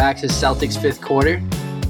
back 0.00 0.16
to 0.16 0.28
Celtics 0.28 0.80
fifth 0.80 1.02
quarter. 1.02 1.42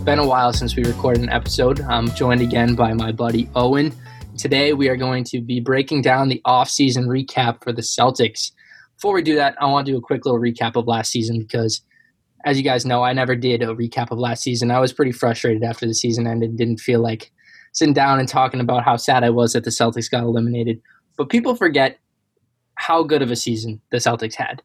Been 0.03 0.19
a 0.19 0.27
while 0.27 0.53
since 0.53 0.75
we 0.75 0.83
recorded 0.83 1.23
an 1.23 1.29
episode. 1.29 1.80
I'm 1.83 2.11
joined 2.17 2.41
again 2.41 2.75
by 2.75 2.93
my 2.93 3.12
buddy 3.12 3.48
Owen. 3.55 3.95
Today, 4.37 4.73
we 4.73 4.89
are 4.89 4.97
going 4.97 5.23
to 5.27 5.41
be 5.41 5.61
breaking 5.61 6.03
down 6.03 6.29
the 6.29 6.43
off-season 6.45 7.07
recap 7.07 7.62
for 7.62 7.70
the 7.70 7.83
Celtics. 7.83 8.51
Before 8.97 9.15
we 9.15 9.23
do 9.23 9.37
that, 9.37 9.55
I 9.61 9.67
want 9.67 9.87
to 9.87 9.93
do 9.93 9.97
a 9.97 10.01
quick 10.01 10.25
little 10.25 10.41
recap 10.41 10.75
of 10.75 10.89
last 10.89 11.12
season 11.12 11.39
because, 11.39 11.83
as 12.45 12.59
you 12.59 12.65
guys 12.65 12.84
know, 12.84 13.05
I 13.05 13.12
never 13.12 13.37
did 13.37 13.62
a 13.62 13.67
recap 13.67 14.11
of 14.11 14.19
last 14.19 14.42
season. 14.42 14.73
I 14.73 14.81
was 14.81 14.92
pretty 14.92 15.12
frustrated 15.12 15.62
after 15.62 15.87
the 15.87 15.95
season 15.95 16.27
ended. 16.27 16.56
Didn't 16.56 16.81
feel 16.81 16.98
like 16.98 17.31
sitting 17.75 17.95
down 17.95 18.19
and 18.19 18.29
talking 18.29 18.59
about 18.59 18.83
how 18.83 18.97
sad 18.97 19.23
I 19.23 19.31
was 19.31 19.53
that 19.53 19.62
the 19.62 19.70
Celtics 19.70 20.11
got 20.11 20.25
eliminated. 20.25 20.83
But 21.17 21.29
people 21.29 21.55
forget 21.55 22.01
how 22.75 23.05
good 23.05 23.23
of 23.23 23.31
a 23.31 23.37
season 23.37 23.81
the 23.92 23.98
Celtics 23.98 24.34
had 24.34 24.62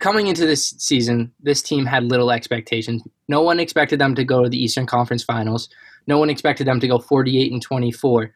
coming 0.00 0.26
into 0.26 0.46
this 0.46 0.74
season, 0.78 1.32
this 1.40 1.62
team 1.62 1.86
had 1.86 2.04
little 2.04 2.30
expectations. 2.30 3.02
No 3.28 3.42
one 3.42 3.60
expected 3.60 4.00
them 4.00 4.14
to 4.16 4.24
go 4.24 4.42
to 4.42 4.48
the 4.48 4.62
Eastern 4.62 4.86
Conference 4.86 5.22
Finals. 5.22 5.68
No 6.06 6.18
one 6.18 6.30
expected 6.30 6.66
them 6.66 6.80
to 6.80 6.88
go 6.88 6.98
48 6.98 7.52
and 7.52 7.62
24. 7.62 8.32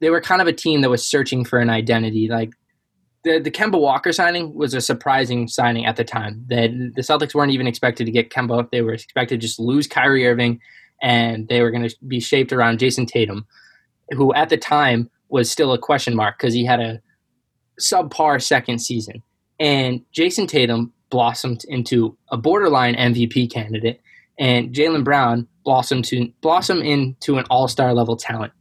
They 0.00 0.10
were 0.10 0.20
kind 0.20 0.42
of 0.42 0.48
a 0.48 0.52
team 0.52 0.80
that 0.80 0.90
was 0.90 1.06
searching 1.06 1.44
for 1.44 1.60
an 1.60 1.70
identity. 1.70 2.28
Like 2.28 2.54
the 3.22 3.38
the 3.38 3.50
Kemba 3.50 3.80
Walker 3.80 4.12
signing 4.12 4.54
was 4.54 4.74
a 4.74 4.80
surprising 4.80 5.46
signing 5.46 5.86
at 5.86 5.96
the 5.96 6.04
time. 6.04 6.44
That 6.48 6.70
the 6.94 7.02
Celtics 7.02 7.34
weren't 7.34 7.52
even 7.52 7.66
expected 7.66 8.06
to 8.06 8.12
get 8.12 8.30
Kemba. 8.30 8.70
They 8.70 8.82
were 8.82 8.92
expected 8.92 9.40
to 9.40 9.46
just 9.46 9.60
lose 9.60 9.86
Kyrie 9.86 10.26
Irving, 10.26 10.60
and 11.02 11.46
they 11.48 11.60
were 11.62 11.70
going 11.70 11.88
to 11.88 11.94
be 12.08 12.20
shaped 12.20 12.52
around 12.52 12.78
Jayson 12.78 13.06
Tatum, 13.06 13.46
who 14.10 14.34
at 14.34 14.48
the 14.48 14.56
time 14.56 15.10
was 15.28 15.50
still 15.50 15.72
a 15.72 15.78
question 15.78 16.16
mark 16.16 16.38
because 16.38 16.54
he 16.54 16.64
had 16.64 16.80
a 16.80 17.00
subpar 17.80 18.42
second 18.42 18.78
season. 18.78 19.22
And 19.60 20.02
Jayson 20.12 20.46
Tatum 20.46 20.92
blossomed 21.10 21.64
into 21.68 22.16
a 22.30 22.36
borderline 22.36 22.94
MVP 22.94 23.50
candidate, 23.50 24.00
and 24.38 24.74
Jaylen 24.74 25.04
Brown 25.04 25.46
blossomed 25.64 26.04
to 26.06 26.32
blossom 26.40 26.82
into 26.82 27.38
an 27.38 27.44
All 27.50 27.68
Star 27.68 27.94
level 27.94 28.16
talent. 28.16 28.52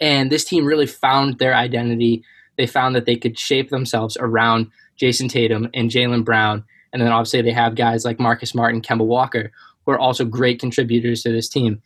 And 0.00 0.30
this 0.30 0.44
team 0.44 0.64
really 0.64 0.86
found 0.86 1.38
their 1.38 1.54
identity. 1.54 2.24
They 2.56 2.66
found 2.66 2.94
that 2.96 3.06
they 3.06 3.16
could 3.16 3.38
shape 3.38 3.70
themselves 3.70 4.16
around 4.20 4.70
Jayson 5.00 5.28
Tatum 5.28 5.68
and 5.74 5.90
Jaylen 5.90 6.24
Brown, 6.24 6.64
and 6.92 7.00
then 7.00 7.12
obviously 7.12 7.42
they 7.42 7.52
have 7.52 7.74
guys 7.74 8.04
like 8.04 8.20
Marcus 8.20 8.54
Martin, 8.54 8.82
Kemba 8.82 9.04
Walker, 9.04 9.52
who 9.84 9.92
are 9.92 9.98
also 9.98 10.24
great 10.24 10.60
contributors 10.60 11.22
to 11.22 11.32
this 11.32 11.48
team. 11.48 11.82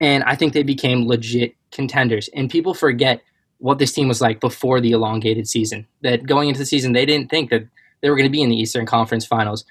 And 0.00 0.24
I 0.24 0.34
think 0.34 0.52
they 0.52 0.62
became 0.62 1.06
legit 1.06 1.54
contenders. 1.70 2.28
And 2.34 2.50
people 2.50 2.74
forget 2.74 3.22
what 3.58 3.78
this 3.78 3.92
team 3.92 4.08
was 4.08 4.20
like 4.20 4.40
before 4.40 4.80
the 4.80 4.90
elongated 4.92 5.48
season. 5.48 5.86
That 6.02 6.26
going 6.26 6.48
into 6.48 6.58
the 6.58 6.66
season, 6.66 6.92
they 6.92 7.06
didn't 7.06 7.30
think 7.30 7.50
that 7.50 7.66
they 8.06 8.10
were 8.10 8.14
going 8.16 8.28
to 8.28 8.30
be 8.30 8.40
in 8.40 8.50
the 8.50 8.56
Eastern 8.56 8.86
Conference 8.86 9.26
Finals. 9.26 9.64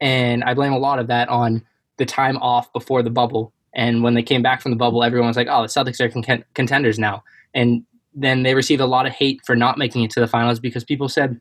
And 0.00 0.42
I 0.44 0.54
blame 0.54 0.72
a 0.72 0.78
lot 0.78 0.98
of 0.98 1.08
that 1.08 1.28
on 1.28 1.62
the 1.98 2.06
time 2.06 2.38
off 2.38 2.72
before 2.72 3.02
the 3.02 3.10
bubble. 3.10 3.52
And 3.74 4.02
when 4.02 4.14
they 4.14 4.22
came 4.22 4.40
back 4.40 4.62
from 4.62 4.70
the 4.70 4.78
bubble, 4.78 5.04
everyone 5.04 5.28
was 5.28 5.36
like, 5.36 5.48
oh, 5.50 5.60
the 5.60 5.68
Celtics 5.68 6.00
are 6.00 6.08
con- 6.08 6.44
contenders 6.54 6.98
now. 6.98 7.22
And 7.52 7.84
then 8.14 8.44
they 8.44 8.54
received 8.54 8.80
a 8.80 8.86
lot 8.86 9.04
of 9.04 9.12
hate 9.12 9.42
for 9.44 9.54
not 9.54 9.76
making 9.76 10.04
it 10.04 10.10
to 10.12 10.20
the 10.20 10.26
finals 10.26 10.58
because 10.58 10.84
people 10.84 11.06
said, 11.06 11.38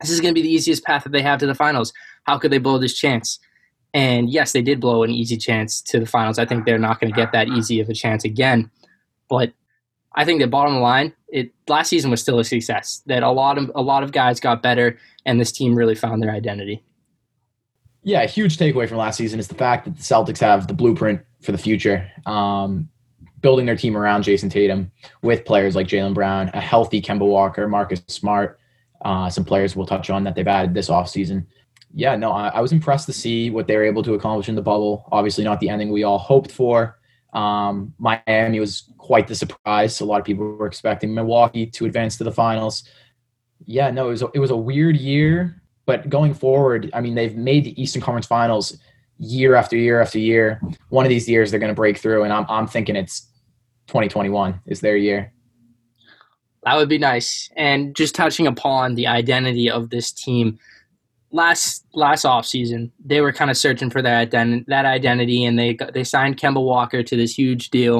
this 0.00 0.08
is 0.08 0.22
going 0.22 0.32
to 0.32 0.40
be 0.40 0.40
the 0.40 0.54
easiest 0.54 0.84
path 0.84 1.04
that 1.04 1.12
they 1.12 1.20
have 1.20 1.38
to 1.40 1.46
the 1.46 1.54
finals. 1.54 1.92
How 2.22 2.38
could 2.38 2.50
they 2.50 2.56
blow 2.56 2.78
this 2.78 2.96
chance? 2.96 3.38
And 3.92 4.30
yes, 4.30 4.52
they 4.52 4.62
did 4.62 4.80
blow 4.80 5.02
an 5.02 5.10
easy 5.10 5.36
chance 5.36 5.82
to 5.82 6.00
the 6.00 6.06
finals. 6.06 6.38
I 6.38 6.46
think 6.46 6.64
they're 6.64 6.78
not 6.78 6.98
going 6.98 7.12
to 7.12 7.16
get 7.16 7.32
that 7.32 7.48
easy 7.48 7.78
of 7.78 7.90
a 7.90 7.94
chance 7.94 8.24
again. 8.24 8.70
But 9.28 9.52
I 10.14 10.24
think 10.24 10.40
that 10.40 10.50
bottom 10.50 10.80
line, 10.80 11.14
it 11.28 11.52
last 11.68 11.88
season 11.88 12.10
was 12.10 12.20
still 12.20 12.38
a 12.38 12.44
success. 12.44 13.02
That 13.06 13.22
a 13.22 13.30
lot 13.30 13.58
of 13.58 13.70
a 13.74 13.82
lot 13.82 14.02
of 14.02 14.12
guys 14.12 14.40
got 14.40 14.62
better, 14.62 14.98
and 15.24 15.40
this 15.40 15.52
team 15.52 15.74
really 15.74 15.94
found 15.94 16.22
their 16.22 16.30
identity. 16.30 16.82
Yeah, 18.02 18.22
a 18.22 18.26
huge 18.26 18.56
takeaway 18.56 18.88
from 18.88 18.96
last 18.96 19.16
season 19.16 19.38
is 19.38 19.48
the 19.48 19.54
fact 19.54 19.84
that 19.84 19.96
the 19.96 20.02
Celtics 20.02 20.38
have 20.38 20.66
the 20.66 20.74
blueprint 20.74 21.20
for 21.42 21.52
the 21.52 21.58
future. 21.58 22.10
Um, 22.26 22.88
building 23.40 23.66
their 23.66 23.76
team 23.76 23.96
around 23.96 24.22
Jayson 24.24 24.50
Tatum 24.50 24.90
with 25.22 25.44
players 25.44 25.76
like 25.76 25.86
Jaylen 25.86 26.14
Brown, 26.14 26.50
a 26.54 26.60
healthy 26.60 27.00
Kemba 27.00 27.26
Walker, 27.26 27.68
Marcus 27.68 28.02
Smart, 28.08 28.58
uh, 29.04 29.30
some 29.30 29.44
players 29.44 29.76
we'll 29.76 29.86
touch 29.86 30.10
on 30.10 30.24
that 30.24 30.34
they've 30.34 30.46
added 30.46 30.74
this 30.74 30.88
offseason. 30.88 31.46
Yeah, 31.92 32.16
no, 32.16 32.32
I, 32.32 32.48
I 32.48 32.60
was 32.60 32.72
impressed 32.72 33.06
to 33.06 33.12
see 33.12 33.50
what 33.50 33.66
they 33.66 33.76
were 33.76 33.84
able 33.84 34.02
to 34.04 34.14
accomplish 34.14 34.48
in 34.48 34.54
the 34.54 34.62
bubble. 34.62 35.06
Obviously, 35.10 35.44
not 35.44 35.60
the 35.60 35.68
ending 35.68 35.90
we 35.90 36.04
all 36.04 36.18
hoped 36.18 36.52
for. 36.52 36.98
Um, 37.32 37.94
Miami 37.98 38.60
was 38.60 38.84
quite 38.98 39.28
the 39.28 39.34
surprise. 39.34 40.00
A 40.00 40.04
lot 40.04 40.20
of 40.20 40.26
people 40.26 40.44
were 40.56 40.66
expecting 40.66 41.14
Milwaukee 41.14 41.66
to 41.66 41.86
advance 41.86 42.16
to 42.18 42.24
the 42.24 42.32
finals. 42.32 42.84
Yeah, 43.66 43.90
no, 43.90 44.08
it 44.08 44.10
was 44.10 44.22
a, 44.22 44.30
it 44.34 44.38
was 44.38 44.50
a 44.50 44.56
weird 44.56 44.96
year, 44.96 45.62
but 45.86 46.08
going 46.08 46.34
forward, 46.34 46.90
I 46.92 47.00
mean, 47.00 47.14
they've 47.14 47.36
made 47.36 47.64
the 47.64 47.80
Eastern 47.80 48.02
Conference 48.02 48.26
Finals 48.26 48.78
year 49.18 49.54
after 49.54 49.76
year 49.76 50.00
after 50.00 50.18
year. 50.18 50.60
One 50.88 51.04
of 51.04 51.10
these 51.10 51.28
years 51.28 51.50
they're 51.50 51.60
going 51.60 51.70
to 51.70 51.74
break 51.74 51.98
through, 51.98 52.24
and 52.24 52.32
I'm 52.32 52.46
I'm 52.48 52.66
thinking 52.66 52.96
it's 52.96 53.28
2021 53.88 54.60
is 54.66 54.80
their 54.80 54.96
year. 54.96 55.32
That 56.64 56.76
would 56.76 56.88
be 56.88 56.98
nice. 56.98 57.50
And 57.56 57.94
just 57.94 58.14
touching 58.14 58.46
upon 58.46 58.94
the 58.94 59.06
identity 59.06 59.70
of 59.70 59.90
this 59.90 60.12
team, 60.12 60.58
last 61.32 61.84
last 61.94 62.24
off 62.24 62.46
season, 62.46 62.92
they 63.04 63.20
were 63.20 63.32
kind 63.32 63.50
of 63.50 63.56
searching 63.56 63.90
for 63.90 64.02
that 64.02 64.30
ident- 64.30 64.66
that 64.66 64.84
identity, 64.84 65.44
and 65.44 65.58
they 65.58 65.76
they 65.92 66.04
signed 66.04 66.36
Kemba 66.36 66.62
Walker 66.62 67.02
to 67.02 67.16
this 67.16 67.36
huge 67.36 67.70
deal, 67.70 67.98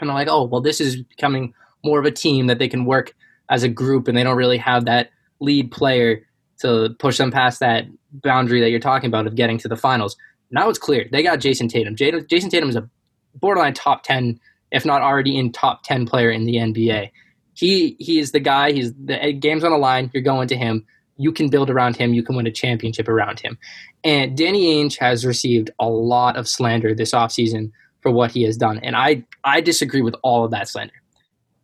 and 0.00 0.08
they're 0.08 0.14
like, 0.14 0.28
oh 0.28 0.44
well, 0.44 0.60
this 0.60 0.80
is 0.80 1.02
becoming 1.02 1.54
more 1.84 1.98
of 1.98 2.04
a 2.04 2.10
team 2.10 2.46
that 2.46 2.58
they 2.58 2.68
can 2.68 2.84
work 2.84 3.14
as 3.48 3.62
a 3.62 3.68
group, 3.68 4.08
and 4.08 4.16
they 4.16 4.24
don't 4.24 4.36
really 4.36 4.58
have 4.58 4.84
that 4.84 5.10
lead 5.40 5.70
player 5.70 6.22
to 6.60 6.94
push 6.98 7.16
them 7.16 7.30
past 7.30 7.60
that 7.60 7.86
boundary 8.12 8.60
that 8.60 8.70
you're 8.70 8.80
talking 8.80 9.08
about 9.08 9.26
of 9.26 9.34
getting 9.34 9.58
to 9.58 9.68
the 9.68 9.76
finals. 9.76 10.16
Now 10.50 10.68
it's 10.68 10.78
clear 10.78 11.08
they 11.10 11.22
got 11.22 11.40
Jayson 11.40 11.68
Tatum. 11.68 11.96
Jayson 11.96 12.50
Tatum 12.50 12.68
is 12.68 12.76
a 12.76 12.88
borderline 13.34 13.74
top 13.74 14.02
ten, 14.02 14.38
if 14.70 14.84
not 14.84 15.02
already 15.02 15.36
in 15.36 15.52
top 15.52 15.84
ten 15.84 16.06
player 16.06 16.30
in 16.30 16.44
the 16.44 16.56
NBA. 16.56 17.10
He 17.54 17.96
he 17.98 18.18
is 18.18 18.32
the 18.32 18.40
guy. 18.40 18.72
He's 18.72 18.92
the 18.94 19.22
eh, 19.22 19.32
game's 19.32 19.64
on 19.64 19.72
the 19.72 19.78
line. 19.78 20.10
You're 20.12 20.22
going 20.22 20.48
to 20.48 20.56
him 20.56 20.86
you 21.20 21.32
can 21.32 21.50
build 21.50 21.68
around 21.68 21.96
him. 21.96 22.14
You 22.14 22.22
can 22.22 22.34
win 22.34 22.46
a 22.46 22.50
championship 22.50 23.06
around 23.06 23.40
him. 23.40 23.58
And 24.04 24.36
Danny 24.36 24.74
Ainge 24.74 24.98
has 24.98 25.26
received 25.26 25.70
a 25.78 25.86
lot 25.86 26.36
of 26.36 26.48
slander 26.48 26.94
this 26.94 27.12
offseason 27.12 27.72
for 28.00 28.10
what 28.10 28.30
he 28.30 28.42
has 28.44 28.56
done. 28.56 28.78
And 28.78 28.96
I, 28.96 29.22
I 29.44 29.60
disagree 29.60 30.00
with 30.00 30.14
all 30.22 30.46
of 30.46 30.50
that 30.52 30.68
slander. 30.68 30.94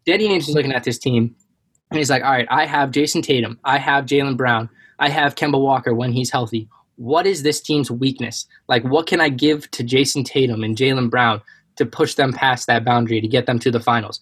Danny 0.05 0.29
Ainge 0.29 0.41
is 0.41 0.55
looking 0.55 0.73
at 0.73 0.85
this 0.85 0.99
team 0.99 1.35
and 1.91 1.99
he's 1.99 2.11
like, 2.11 2.23
all 2.23 2.33
right, 2.33 2.47
I 2.51 2.67
have 2.67 2.91
Jayson 2.91 3.23
Tatum. 3.23 3.59
I 3.65 3.79
have 3.79 4.05
Jaylen 4.05 4.37
Brown. 4.37 4.69
I 4.99 5.09
have 5.09 5.37
Kemba 5.37 5.59
Walker 5.59 5.95
when 5.95 6.13
he's 6.13 6.31
healthy. 6.31 6.69
What 6.97 7.27
is 7.27 7.43
this 7.43 7.61
team's 7.63 7.91
weakness? 7.91 8.47
Like, 8.69 8.85
what 8.85 9.07
can 9.07 9.23
I 9.23 9.31
give 9.31 9.71
to 9.71 9.83
Jayson 9.83 10.25
Tatum 10.25 10.65
and 10.65 10.77
Jaylen 10.77 11.09
Brown 11.09 11.41
to 11.77 11.87
push 11.87 12.15
them 12.15 12.33
past 12.33 12.67
that 12.67 12.85
boundary 12.85 13.23
to 13.23 13.29
get 13.29 13.47
them 13.47 13.59
to 13.61 13.71
the 13.71 13.81
finals? 13.81 14.21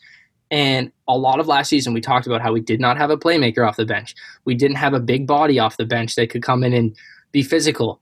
And 0.51 0.93
a 1.09 1.17
lot 1.17 1.41
of 1.41 1.47
last 1.47 1.69
season, 1.69 1.95
we 1.95 2.01
talked 2.01 2.27
about 2.27 2.43
how 2.43 2.53
we 2.53 2.61
did 2.61 2.81
not 2.81 2.97
have 2.97 3.11
a 3.11 3.17
playmaker 3.17 3.67
off 3.67 3.77
the 3.77 3.87
bench. 3.87 4.15
We 4.45 4.55
didn't 4.55 4.77
have 4.77 4.95
a 4.95 5.01
big 5.01 5.27
body 5.27 5.59
off 5.59 5.77
the 5.77 5.87
bench 5.87 6.15
that 6.17 6.31
could 6.31 6.43
come 6.43 6.63
in 6.63 6.73
and 6.73 6.97
be 7.33 7.43
physical. 7.43 8.01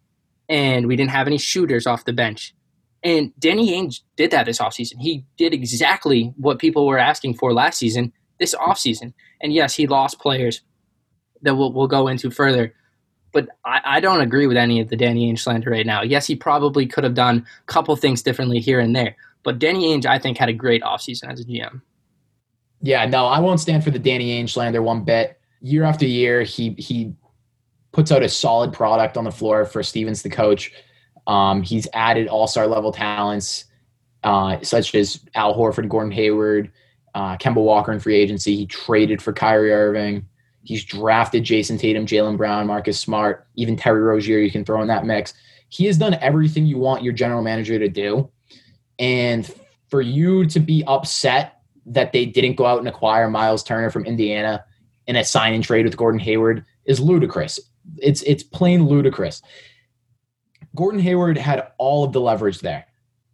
And 0.48 0.86
we 0.86 0.96
didn't 0.96 1.12
have 1.12 1.26
any 1.26 1.38
shooters 1.38 1.86
off 1.86 2.04
the 2.04 2.12
bench. 2.12 2.54
And 3.02 3.32
Danny 3.38 3.72
Ainge 3.72 4.00
did 4.16 4.30
that 4.30 4.46
this 4.46 4.58
offseason. 4.58 5.00
He 5.00 5.24
did 5.36 5.52
exactly 5.52 6.32
what 6.36 6.58
people 6.58 6.86
were 6.86 6.98
asking 6.98 7.34
for 7.34 7.52
last 7.52 7.78
season, 7.78 8.12
this 8.38 8.54
offseason. 8.54 9.12
And 9.40 9.52
yes, 9.52 9.74
he 9.74 9.86
lost 9.86 10.20
players 10.20 10.62
that 11.42 11.56
we'll, 11.56 11.72
we'll 11.72 11.88
go 11.88 12.08
into 12.08 12.30
further. 12.30 12.74
But 13.32 13.48
I, 13.64 13.80
I 13.84 14.00
don't 14.00 14.20
agree 14.20 14.46
with 14.46 14.56
any 14.56 14.80
of 14.80 14.88
the 14.88 14.96
Danny 14.96 15.32
Ainge 15.32 15.40
slander 15.40 15.70
right 15.70 15.86
now. 15.86 16.02
Yes, 16.02 16.26
he 16.26 16.36
probably 16.36 16.86
could 16.86 17.04
have 17.04 17.14
done 17.14 17.46
a 17.62 17.72
couple 17.72 17.96
things 17.96 18.22
differently 18.22 18.60
here 18.60 18.78
and 18.78 18.94
there. 18.94 19.16
But 19.42 19.58
Danny 19.58 19.86
Ainge, 19.86 20.06
I 20.06 20.18
think, 20.18 20.38
had 20.38 20.48
a 20.48 20.52
great 20.52 20.82
offseason 20.82 21.32
as 21.32 21.40
a 21.40 21.44
GM. 21.44 21.80
Yeah, 22.82 23.06
no, 23.06 23.26
I 23.26 23.38
won't 23.38 23.60
stand 23.60 23.84
for 23.84 23.90
the 23.90 23.98
Danny 23.98 24.42
Ainge 24.42 24.82
one 24.82 25.04
bit. 25.04 25.38
Year 25.60 25.84
after 25.84 26.04
year, 26.04 26.42
he 26.42 26.70
he 26.78 27.14
puts 27.92 28.10
out 28.10 28.22
a 28.22 28.28
solid 28.28 28.72
product 28.72 29.16
on 29.16 29.24
the 29.24 29.30
floor 29.30 29.64
for 29.64 29.82
Stevens, 29.82 30.22
the 30.22 30.30
coach. 30.30 30.72
Um, 31.26 31.62
he's 31.62 31.86
added 31.92 32.26
all 32.26 32.48
star 32.48 32.66
level 32.66 32.90
talents 32.90 33.66
uh, 34.24 34.60
such 34.62 34.94
as 34.94 35.20
Al 35.34 35.54
Horford, 35.56 35.88
Gordon 35.88 36.12
Hayward, 36.12 36.70
uh, 37.14 37.36
Kemba 37.36 37.62
Walker 37.62 37.92
in 37.92 38.00
free 38.00 38.16
agency. 38.16 38.56
He 38.56 38.66
traded 38.66 39.20
for 39.20 39.32
Kyrie 39.32 39.72
Irving. 39.72 40.26
He's 40.64 40.84
drafted 40.84 41.44
Jayson 41.44 41.78
Tatum, 41.78 42.06
Jaylen 42.06 42.36
Brown, 42.36 42.66
Marcus 42.66 42.98
Smart, 42.98 43.46
even 43.56 43.76
Terry 43.76 44.00
Rozier. 44.00 44.38
You 44.38 44.50
can 44.50 44.64
throw 44.64 44.80
in 44.80 44.88
that 44.88 45.04
mix. 45.04 45.34
He 45.68 45.86
has 45.86 45.98
done 45.98 46.14
everything 46.14 46.66
you 46.66 46.78
want 46.78 47.02
your 47.02 47.12
general 47.12 47.42
manager 47.42 47.78
to 47.78 47.88
do, 47.88 48.30
and 48.98 49.50
for 49.88 50.00
you 50.00 50.46
to 50.46 50.60
be 50.60 50.84
upset 50.86 51.51
that 51.86 52.12
they 52.12 52.26
didn't 52.26 52.56
go 52.56 52.66
out 52.66 52.78
and 52.78 52.88
acquire 52.88 53.28
Myles 53.28 53.62
Turner 53.62 53.90
from 53.90 54.04
Indiana 54.04 54.64
in 55.06 55.16
a 55.16 55.24
sign 55.24 55.54
and 55.54 55.64
trade 55.64 55.84
with 55.84 55.96
Gordon 55.96 56.20
Hayward 56.20 56.64
is 56.84 57.00
ludicrous. 57.00 57.58
It's 57.98 58.22
it's 58.22 58.42
plain 58.42 58.86
ludicrous. 58.86 59.42
Gordon 60.74 61.00
Hayward 61.00 61.36
had 61.36 61.68
all 61.78 62.04
of 62.04 62.12
the 62.12 62.20
leverage 62.20 62.60
there. 62.60 62.86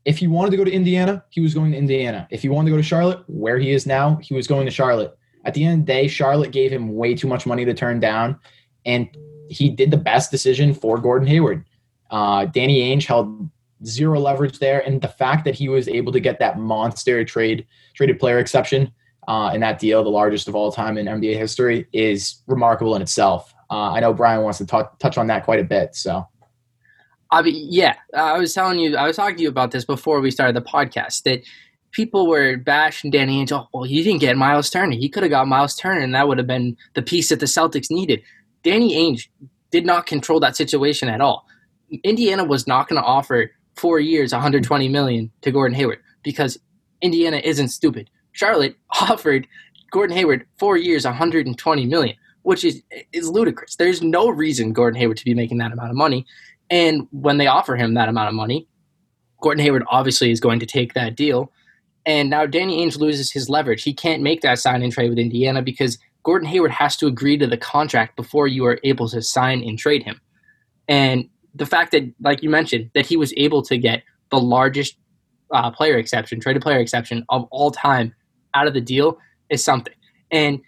If 0.05 0.19
he 0.19 0.27
wanted 0.27 0.51
to 0.53 0.57
go 0.57 0.65
to 0.65 0.73
Indiana, 0.73 1.25
he 1.29 1.41
was 1.41 1.55
going 1.55 1.73
to 1.73 1.79
Indiana. 1.79 2.27
If 2.31 2.43
he 2.43 2.49
wanted 2.49 2.71
to 2.71 2.73
go 2.73 2.77
to 2.79 2.83
Charlotte, 2.83 3.23
where 3.27 3.59
he 3.59 3.73
is 3.73 3.87
now, 3.87 4.17
he 4.23 4.35
was 4.35 4.47
going 4.47 4.65
to 4.65 4.73
Charlotte. 4.73 5.17
At 5.45 5.55
the 5.55 5.65
end 5.65 5.81
of 5.81 5.87
the 5.87 5.93
day, 5.93 6.09
Charlotte 6.09 6.51
gave 6.51 6.73
him 6.73 6.95
way 6.95 7.15
too 7.15 7.29
much 7.29 7.47
money 7.47 7.65
to 7.65 7.75
turn 7.75 8.01
down, 8.01 8.39
and 8.87 9.09
he 9.49 9.69
did 9.69 9.91
the 9.91 9.97
best 9.97 10.31
decision 10.31 10.75
for 10.75 10.99
Gordon 10.99 11.29
Hayward. 11.29 11.65
Uh, 12.11 12.47
Danny 12.47 12.81
Ainge 12.81 13.05
held 13.05 13.51
zero 13.85 14.19
leverage 14.19 14.59
there, 14.59 14.81
and 14.87 15.01
the 15.01 15.09
fact 15.09 15.45
that 15.45 15.55
he 15.55 15.69
was 15.69 15.89
able 15.89 16.13
to 16.13 16.21
get 16.21 16.39
that 16.39 16.59
monster 16.59 17.25
trade 17.25 17.67
traded 17.95 18.19
player 18.19 18.39
exception 18.39 18.93
uh, 19.29 19.51
in 19.55 19.61
that 19.61 19.79
deal, 19.79 20.03
the 20.03 20.11
largest 20.11 20.49
of 20.49 20.55
all 20.55 20.73
time 20.73 20.97
in 20.97 21.07
NBA 21.07 21.37
history, 21.37 21.87
is 21.93 22.43
remarkable 22.47 22.97
in 22.97 23.03
itself. 23.03 23.55
Uh, 23.71 23.93
I 23.93 24.01
know 24.01 24.15
Brian 24.15 24.43
wants 24.43 24.59
to 24.59 24.67
talk, 24.67 24.99
touch 24.99 25.19
on 25.19 25.27
that 25.27 25.45
quite 25.45 25.61
a 25.61 25.65
bit. 25.65 25.95
So, 25.95 26.27
I 27.31 27.43
mean, 27.43 27.67
yeah, 27.71 27.97
I 28.15 28.39
was 28.39 28.55
telling 28.55 28.79
you, 28.79 28.97
I 28.97 29.07
was 29.07 29.17
talking 29.17 29.37
to 29.37 29.43
you 29.43 29.51
about 29.51 29.71
this 29.71 29.85
before 29.85 30.21
we 30.21 30.31
started 30.31 30.57
the 30.57 30.63
podcast 30.63 31.25
that 31.25 31.43
people 31.93 32.27
were 32.27 32.57
bashing 32.57 33.11
Danny 33.11 33.45
Ainge. 33.45 33.53
Oh, 33.53 33.69
well, 33.75 33.85
he 33.85 34.03
didn't 34.03 34.21
get 34.21 34.37
Myles 34.37 34.71
Turner. 34.71 34.97
He 34.97 35.11
could 35.11 35.23
have 35.23 35.31
got 35.31 35.47
Myles 35.47 35.77
Turner, 35.77 36.01
and 36.01 36.15
that 36.15 36.27
would 36.27 36.39
have 36.39 36.47
been 36.47 36.77
the 36.95 37.03
piece 37.03 37.29
that 37.29 37.41
the 37.41 37.47
Celtics 37.47 37.91
needed. 37.91 38.23
Danny 38.63 38.95
Ainge 38.95 39.29
did 39.71 39.85
not 39.85 40.07
control 40.07 40.41
that 40.41 40.57
situation 40.57 41.09
at 41.11 41.21
all. 41.21 41.47
Indiana 42.05 42.45
was 42.45 42.67
not 42.67 42.89
going 42.89 43.01
to 43.01 43.07
offer 43.07 43.51
four 43.79 44.01
years, 44.01 44.33
120 44.33 44.89
million 44.89 45.31
to 45.43 45.51
Gordon 45.51 45.75
Hayward 45.75 46.01
because 46.23 46.59
Indiana 47.01 47.41
isn't 47.45 47.69
stupid. 47.69 48.11
Charlotte 48.33 48.77
offered 49.01 49.47
Gordon 49.91 50.17
Hayward 50.17 50.47
four 50.59 50.77
years, 50.77 51.05
120 51.05 51.87
million, 51.87 52.17
which 52.43 52.65
is 52.65 52.83
is 53.13 53.29
ludicrous. 53.29 53.77
There's 53.77 54.03
no 54.03 54.29
reason 54.29 54.73
Gordon 54.73 54.99
Hayward 55.01 55.17
to 55.19 55.25
be 55.25 55.35
making 55.35 55.59
that 55.59 55.73
amount 55.73 55.91
of 55.91 55.97
money. 55.97 56.27
And 56.71 57.07
when 57.11 57.39
they 57.39 57.47
offer 57.47 57.77
him 57.77 57.95
that 57.95 58.09
amount 58.09 58.29
of 58.29 58.35
money, 58.35 58.69
Gordon 59.41 59.65
Hayward 59.65 59.85
obviously 59.91 60.31
is 60.31 60.41
going 60.41 60.61
to 60.61 60.67
take 60.67 60.95
that 60.95 61.17
deal. 61.17 61.51
And 62.05 62.31
now 62.31 62.47
Danny 62.47 62.85
Ainge 62.85 62.99
loses 62.99 63.33
his 63.33 63.49
leverage. 63.49 63.83
He 63.83 63.93
can't 63.93 64.23
make 64.23 64.41
that 64.43 64.59
sign 64.59 64.83
and 64.83 64.93
trade 64.93 65.11
with 65.11 65.19
Indiana 65.19 65.63
because 65.63 65.99
Gordon 66.23 66.49
Hayward 66.49 66.71
has 66.71 66.97
to 66.99 67.07
agree 67.07 67.39
to 67.39 67.47
the 67.47 67.57
contract 67.57 68.17
before 68.17 68.49
you 68.49 68.65
are 68.67 68.79
able 68.85 69.09
to 69.09 69.23
sign 69.23 69.63
and 69.63 69.79
trade 69.79 70.03
him. 70.03 70.21
And 70.89 71.29
the 71.55 71.67
fact 71.67 71.93
that, 71.93 72.13
like 72.21 72.43
you 72.43 72.51
mentioned, 72.51 72.91
that 72.95 73.07
he 73.07 73.17
was 73.17 73.33
able 73.37 73.63
to 73.63 73.77
get 73.79 74.03
the 74.31 74.39
largest 74.39 74.97
uh, 75.53 75.71
player 75.71 75.97
exception, 75.97 76.41
traded 76.41 76.63
player 76.63 76.79
exception 76.79 77.25
of 77.29 77.49
all 77.51 77.71
time 77.71 78.15
out 78.55 78.67
of 78.67 78.75
the 78.75 78.81
deal 78.81 79.19
is 79.51 79.63
something. 79.63 79.95
And 80.31 80.61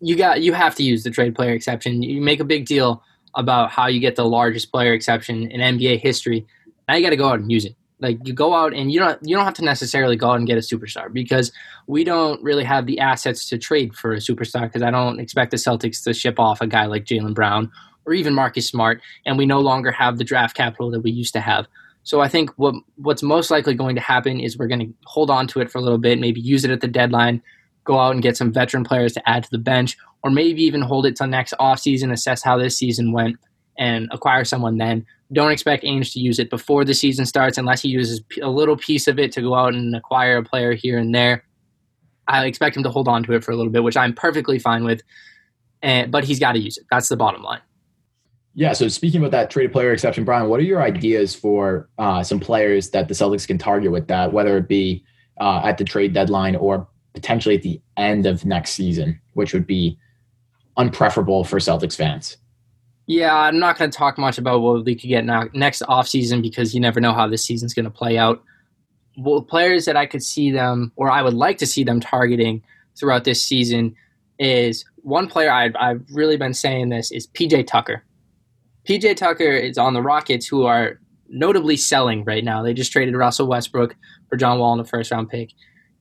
you 0.00 0.16
got 0.16 0.42
you 0.42 0.52
have 0.52 0.74
to 0.76 0.82
use 0.82 1.02
the 1.02 1.10
trade 1.10 1.34
player 1.34 1.52
exception. 1.52 2.02
You 2.02 2.20
make 2.20 2.40
a 2.40 2.44
big 2.44 2.66
deal 2.66 3.02
about 3.34 3.70
how 3.70 3.86
you 3.86 4.00
get 4.00 4.16
the 4.16 4.24
largest 4.24 4.70
player 4.70 4.92
exception 4.92 5.50
in 5.50 5.60
NBA 5.60 6.00
history. 6.00 6.46
Now 6.86 6.96
you 6.96 7.02
got 7.02 7.10
to 7.10 7.16
go 7.16 7.28
out 7.28 7.40
and 7.40 7.50
use 7.50 7.64
it. 7.64 7.74
Like 8.00 8.18
you 8.24 8.32
go 8.32 8.54
out 8.54 8.74
and 8.74 8.92
you 8.92 9.00
don't 9.00 9.18
you 9.22 9.34
don't 9.34 9.44
have 9.44 9.54
to 9.54 9.64
necessarily 9.64 10.14
go 10.14 10.30
out 10.30 10.38
and 10.38 10.46
get 10.46 10.56
a 10.56 10.60
superstar 10.60 11.12
because 11.12 11.50
we 11.88 12.04
don't 12.04 12.40
really 12.42 12.62
have 12.62 12.86
the 12.86 13.00
assets 13.00 13.48
to 13.48 13.58
trade 13.58 13.94
for 13.94 14.12
a 14.12 14.18
superstar 14.18 14.62
because 14.62 14.82
I 14.82 14.90
don't 14.90 15.18
expect 15.18 15.50
the 15.50 15.56
Celtics 15.56 16.04
to 16.04 16.14
ship 16.14 16.38
off 16.38 16.60
a 16.60 16.66
guy 16.66 16.86
like 16.86 17.04
Jaylen 17.04 17.34
Brown 17.34 17.72
or 18.08 18.14
even 18.14 18.34
Marcus 18.34 18.66
Smart, 18.66 19.00
and 19.26 19.36
we 19.36 19.46
no 19.46 19.60
longer 19.60 19.90
have 19.90 20.16
the 20.16 20.24
draft 20.24 20.56
capital 20.56 20.90
that 20.90 21.00
we 21.00 21.10
used 21.10 21.34
to 21.34 21.40
have. 21.40 21.66
So 22.04 22.20
I 22.20 22.28
think 22.28 22.50
what 22.56 22.74
what's 22.96 23.22
most 23.22 23.50
likely 23.50 23.74
going 23.74 23.94
to 23.94 24.00
happen 24.00 24.40
is 24.40 24.56
we're 24.56 24.66
going 24.66 24.80
to 24.80 24.92
hold 25.04 25.28
on 25.30 25.46
to 25.48 25.60
it 25.60 25.70
for 25.70 25.76
a 25.76 25.82
little 25.82 25.98
bit, 25.98 26.18
maybe 26.18 26.40
use 26.40 26.64
it 26.64 26.70
at 26.70 26.80
the 26.80 26.88
deadline, 26.88 27.42
go 27.84 27.98
out 27.98 28.14
and 28.14 28.22
get 28.22 28.36
some 28.36 28.50
veteran 28.50 28.82
players 28.82 29.12
to 29.12 29.28
add 29.28 29.44
to 29.44 29.50
the 29.50 29.58
bench, 29.58 29.96
or 30.22 30.30
maybe 30.30 30.62
even 30.62 30.80
hold 30.80 31.04
it 31.04 31.16
till 31.16 31.26
next 31.26 31.52
offseason, 31.60 32.10
assess 32.10 32.42
how 32.42 32.56
this 32.56 32.78
season 32.78 33.12
went, 33.12 33.36
and 33.76 34.08
acquire 34.10 34.44
someone 34.44 34.78
then. 34.78 35.04
Don't 35.32 35.52
expect 35.52 35.84
Ainge 35.84 36.14
to 36.14 36.20
use 36.20 36.38
it 36.38 36.48
before 36.48 36.86
the 36.86 36.94
season 36.94 37.26
starts 37.26 37.58
unless 37.58 37.82
he 37.82 37.90
uses 37.90 38.22
a 38.40 38.48
little 38.48 38.78
piece 38.78 39.06
of 39.06 39.18
it 39.18 39.30
to 39.32 39.42
go 39.42 39.54
out 39.54 39.74
and 39.74 39.94
acquire 39.94 40.38
a 40.38 40.42
player 40.42 40.72
here 40.72 40.96
and 40.96 41.14
there. 41.14 41.44
I 42.26 42.46
expect 42.46 42.74
him 42.76 42.82
to 42.84 42.90
hold 42.90 43.08
on 43.08 43.22
to 43.24 43.34
it 43.34 43.44
for 43.44 43.50
a 43.50 43.56
little 43.56 43.72
bit, 43.72 43.82
which 43.82 43.98
I'm 43.98 44.14
perfectly 44.14 44.58
fine 44.58 44.84
with. 44.84 45.02
And, 45.82 46.10
but 46.10 46.24
he's 46.24 46.38
got 46.38 46.52
to 46.52 46.58
use 46.58 46.78
it. 46.78 46.86
That's 46.90 47.08
the 47.08 47.16
bottom 47.16 47.42
line. 47.42 47.60
Yeah. 48.58 48.72
So 48.72 48.88
speaking 48.88 49.20
about 49.20 49.30
that 49.30 49.50
traded 49.50 49.70
player 49.70 49.92
exception, 49.92 50.24
Brian, 50.24 50.48
what 50.48 50.58
are 50.58 50.64
your 50.64 50.82
ideas 50.82 51.32
for 51.32 51.88
uh, 51.96 52.24
some 52.24 52.40
players 52.40 52.90
that 52.90 53.06
the 53.06 53.14
Celtics 53.14 53.46
can 53.46 53.56
target 53.56 53.92
with 53.92 54.08
that, 54.08 54.32
whether 54.32 54.56
it 54.56 54.66
be 54.66 55.04
uh, 55.40 55.60
at 55.62 55.78
the 55.78 55.84
trade 55.84 56.12
deadline 56.12 56.56
or 56.56 56.88
potentially 57.14 57.54
at 57.54 57.62
the 57.62 57.80
end 57.96 58.26
of 58.26 58.44
next 58.44 58.72
season, 58.72 59.20
which 59.34 59.52
would 59.52 59.64
be 59.64 59.96
unpreferable 60.76 61.46
for 61.46 61.60
Celtics 61.60 61.94
fans? 61.94 62.36
Yeah, 63.06 63.32
I'm 63.32 63.60
not 63.60 63.78
going 63.78 63.92
to 63.92 63.96
talk 63.96 64.18
much 64.18 64.38
about 64.38 64.60
what 64.60 64.84
we 64.84 64.96
could 64.96 65.06
get 65.06 65.24
next 65.54 65.82
offseason 65.82 66.42
because 66.42 66.74
you 66.74 66.80
never 66.80 67.00
know 67.00 67.12
how 67.12 67.28
this 67.28 67.44
season's 67.44 67.74
going 67.74 67.84
to 67.84 67.92
play 67.92 68.18
out. 68.18 68.42
Well, 69.16 69.40
players 69.40 69.84
that 69.84 69.96
I 69.96 70.06
could 70.06 70.24
see 70.24 70.50
them, 70.50 70.90
or 70.96 71.08
I 71.08 71.22
would 71.22 71.34
like 71.34 71.58
to 71.58 71.66
see 71.66 71.84
them 71.84 72.00
targeting 72.00 72.64
throughout 72.98 73.22
this 73.22 73.40
season, 73.40 73.94
is 74.40 74.84
one 74.96 75.28
player 75.28 75.52
I've, 75.52 75.76
I've 75.78 76.04
really 76.10 76.36
been 76.36 76.54
saying 76.54 76.88
this 76.88 77.12
is 77.12 77.28
PJ 77.28 77.68
Tucker. 77.68 78.02
PJ 78.88 79.16
Tucker 79.16 79.50
is 79.50 79.76
on 79.76 79.92
the 79.92 80.00
Rockets, 80.00 80.46
who 80.46 80.64
are 80.64 80.98
notably 81.28 81.76
selling 81.76 82.24
right 82.24 82.42
now. 82.42 82.62
They 82.62 82.72
just 82.72 82.90
traded 82.90 83.14
Russell 83.14 83.46
Westbrook 83.46 83.94
for 84.30 84.36
John 84.36 84.58
Wall 84.58 84.72
in 84.72 84.78
the 84.78 84.84
first 84.84 85.10
round 85.10 85.28
pick. 85.28 85.50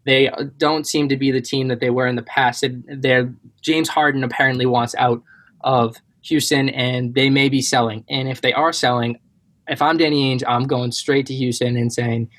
They 0.05 0.31
don't 0.57 0.87
seem 0.87 1.09
to 1.09 1.17
be 1.17 1.31
the 1.31 1.41
team 1.41 1.67
that 1.67 1.81
they 1.81 1.89
were 1.89 2.07
in 2.07 2.15
the 2.15 2.23
past. 2.23 2.63
They're, 2.87 3.33
James 3.61 3.89
Harden 3.89 4.23
apparently 4.23 4.65
wants 4.65 4.95
out 4.95 5.21
of 5.61 5.97
Houston 6.21 6.69
and 6.69 7.13
they 7.13 7.29
may 7.29 7.49
be 7.49 7.61
selling. 7.61 8.05
And 8.07 8.29
if 8.29 8.39
they 8.39 8.53
are 8.53 8.71
selling, 8.71 9.19
if 9.67 9.81
I'm 9.81 9.97
Danny 9.97 10.33
Ainge, 10.33 10.43
I'm 10.47 10.65
going 10.65 10.93
straight 10.93 11.25
to 11.25 11.33
Houston 11.33 11.75
and 11.75 11.91
saying, 11.91 12.29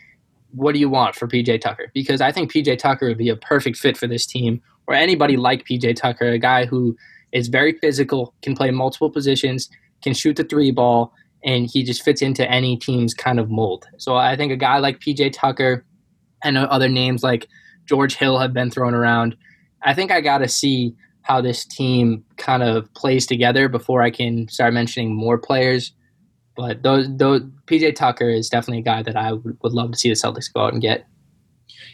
what 0.52 0.72
do 0.72 0.78
you 0.78 0.88
want 0.88 1.14
for 1.14 1.28
PJ 1.28 1.60
Tucker? 1.60 1.90
Because 1.92 2.22
I 2.22 2.32
think 2.32 2.50
PJ 2.50 2.78
Tucker 2.78 3.08
would 3.08 3.18
be 3.18 3.28
a 3.28 3.36
perfect 3.36 3.76
fit 3.76 3.98
for 3.98 4.06
this 4.06 4.24
team 4.24 4.62
or 4.86 4.94
anybody 4.94 5.36
like 5.36 5.66
PJ 5.66 5.96
Tucker, 5.96 6.30
a 6.30 6.38
guy 6.38 6.64
who 6.64 6.96
is 7.32 7.48
very 7.48 7.72
physical, 7.72 8.32
can 8.40 8.56
play 8.56 8.70
multiple 8.70 9.10
positions, 9.10 9.68
can 10.02 10.14
shoot 10.14 10.36
the 10.36 10.44
three 10.44 10.70
ball, 10.70 11.12
and 11.44 11.66
he 11.66 11.82
just 11.82 12.02
fits 12.02 12.22
into 12.22 12.48
any 12.50 12.76
team's 12.76 13.14
kind 13.14 13.38
of 13.38 13.50
mold. 13.50 13.86
So 13.98 14.16
I 14.16 14.36
think 14.36 14.52
a 14.52 14.56
guy 14.56 14.78
like 14.78 15.00
PJ 15.00 15.32
Tucker 15.32 15.84
and 16.42 16.56
other 16.56 16.88
names 16.88 17.22
like 17.22 17.48
George 17.86 18.16
Hill 18.16 18.38
have 18.38 18.52
been 18.52 18.70
thrown 18.70 18.94
around. 18.94 19.36
I 19.82 19.94
think 19.94 20.10
I 20.10 20.20
got 20.20 20.38
to 20.38 20.48
see 20.48 20.94
how 21.22 21.40
this 21.40 21.64
team 21.64 22.24
kind 22.36 22.62
of 22.62 22.92
plays 22.94 23.26
together 23.26 23.68
before 23.68 24.02
I 24.02 24.10
can 24.10 24.48
start 24.48 24.72
mentioning 24.72 25.14
more 25.14 25.38
players. 25.38 25.92
But 26.56 26.82
those, 26.82 27.06
those 27.16 27.42
PJ 27.66 27.94
Tucker 27.94 28.28
is 28.28 28.48
definitely 28.48 28.80
a 28.80 28.82
guy 28.82 29.02
that 29.02 29.16
I 29.16 29.32
would, 29.32 29.56
would 29.62 29.72
love 29.72 29.92
to 29.92 29.98
see 29.98 30.08
the 30.08 30.14
Celtics 30.14 30.52
go 30.52 30.62
out 30.62 30.72
and 30.72 30.82
get. 30.82 31.06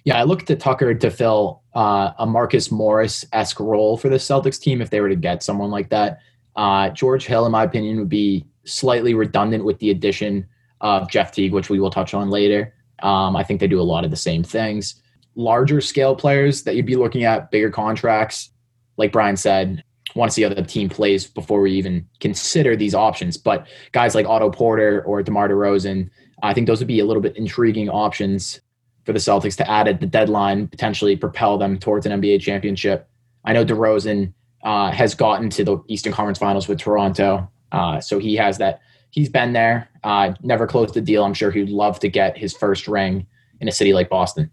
Yeah, 0.04 0.18
I 0.18 0.22
looked 0.22 0.50
at 0.50 0.60
Tucker 0.60 0.94
to 0.94 1.10
fill 1.10 1.62
uh, 1.74 2.12
a 2.18 2.26
Marcus 2.26 2.70
Morris 2.70 3.24
esque 3.32 3.60
role 3.60 3.96
for 3.96 4.08
the 4.08 4.16
Celtics 4.16 4.60
team 4.60 4.80
if 4.80 4.90
they 4.90 5.00
were 5.00 5.08
to 5.08 5.16
get 5.16 5.42
someone 5.42 5.70
like 5.70 5.90
that. 5.90 6.18
Uh, 6.56 6.90
George 6.90 7.26
Hill, 7.26 7.46
in 7.46 7.52
my 7.52 7.64
opinion, 7.64 7.98
would 7.98 8.08
be 8.08 8.46
slightly 8.64 9.14
redundant 9.14 9.64
with 9.64 9.78
the 9.78 9.90
addition 9.90 10.46
of 10.80 11.10
Jeff 11.10 11.32
Teague, 11.32 11.52
which 11.52 11.70
we 11.70 11.80
will 11.80 11.90
touch 11.90 12.14
on 12.14 12.30
later. 12.30 12.74
Um, 13.02 13.36
I 13.36 13.42
think 13.42 13.60
they 13.60 13.66
do 13.66 13.80
a 13.80 13.82
lot 13.82 14.04
of 14.04 14.10
the 14.10 14.16
same 14.16 14.42
things. 14.42 15.02
Larger 15.34 15.80
scale 15.80 16.14
players 16.14 16.62
that 16.62 16.76
you'd 16.76 16.86
be 16.86 16.96
looking 16.96 17.24
at, 17.24 17.50
bigger 17.50 17.70
contracts, 17.70 18.50
like 18.96 19.12
Brian 19.12 19.36
said, 19.36 19.82
want 20.14 20.30
to 20.30 20.34
see 20.34 20.42
how 20.42 20.48
the 20.48 20.62
team 20.62 20.88
plays 20.88 21.26
before 21.26 21.60
we 21.60 21.72
even 21.72 22.06
consider 22.20 22.76
these 22.76 22.94
options. 22.94 23.36
But 23.36 23.66
guys 23.92 24.14
like 24.14 24.26
Otto 24.26 24.50
Porter 24.50 25.02
or 25.02 25.22
DeMar 25.22 25.48
DeRozan, 25.48 26.08
I 26.42 26.54
think 26.54 26.66
those 26.66 26.78
would 26.78 26.88
be 26.88 27.00
a 27.00 27.04
little 27.04 27.22
bit 27.22 27.36
intriguing 27.36 27.88
options 27.88 28.60
for 29.04 29.12
the 29.12 29.18
Celtics 29.18 29.56
to 29.56 29.70
add 29.70 29.88
at 29.88 30.00
the 30.00 30.06
deadline, 30.06 30.68
potentially 30.68 31.16
propel 31.16 31.58
them 31.58 31.78
towards 31.78 32.06
an 32.06 32.20
NBA 32.20 32.40
championship. 32.40 33.08
I 33.44 33.52
know 33.52 33.64
DeRozan 33.64 34.32
uh, 34.64 34.90
has 34.90 35.14
gotten 35.14 35.50
to 35.50 35.64
the 35.64 35.78
Eastern 35.88 36.12
Conference 36.12 36.38
Finals 36.38 36.68
with 36.68 36.78
Toronto, 36.78 37.50
uh, 37.72 38.00
so 38.00 38.18
he 38.18 38.34
has 38.36 38.58
that. 38.58 38.80
He's 39.10 39.28
been 39.28 39.52
there, 39.52 39.88
uh, 40.02 40.34
never 40.42 40.66
closed 40.66 40.94
the 40.94 41.00
deal. 41.00 41.22
I'm 41.22 41.34
sure 41.34 41.52
he'd 41.52 41.68
love 41.68 42.00
to 42.00 42.08
get 42.08 42.36
his 42.36 42.52
first 42.52 42.88
ring 42.88 43.28
in 43.60 43.68
a 43.68 43.72
city 43.72 43.92
like 43.92 44.08
Boston. 44.08 44.50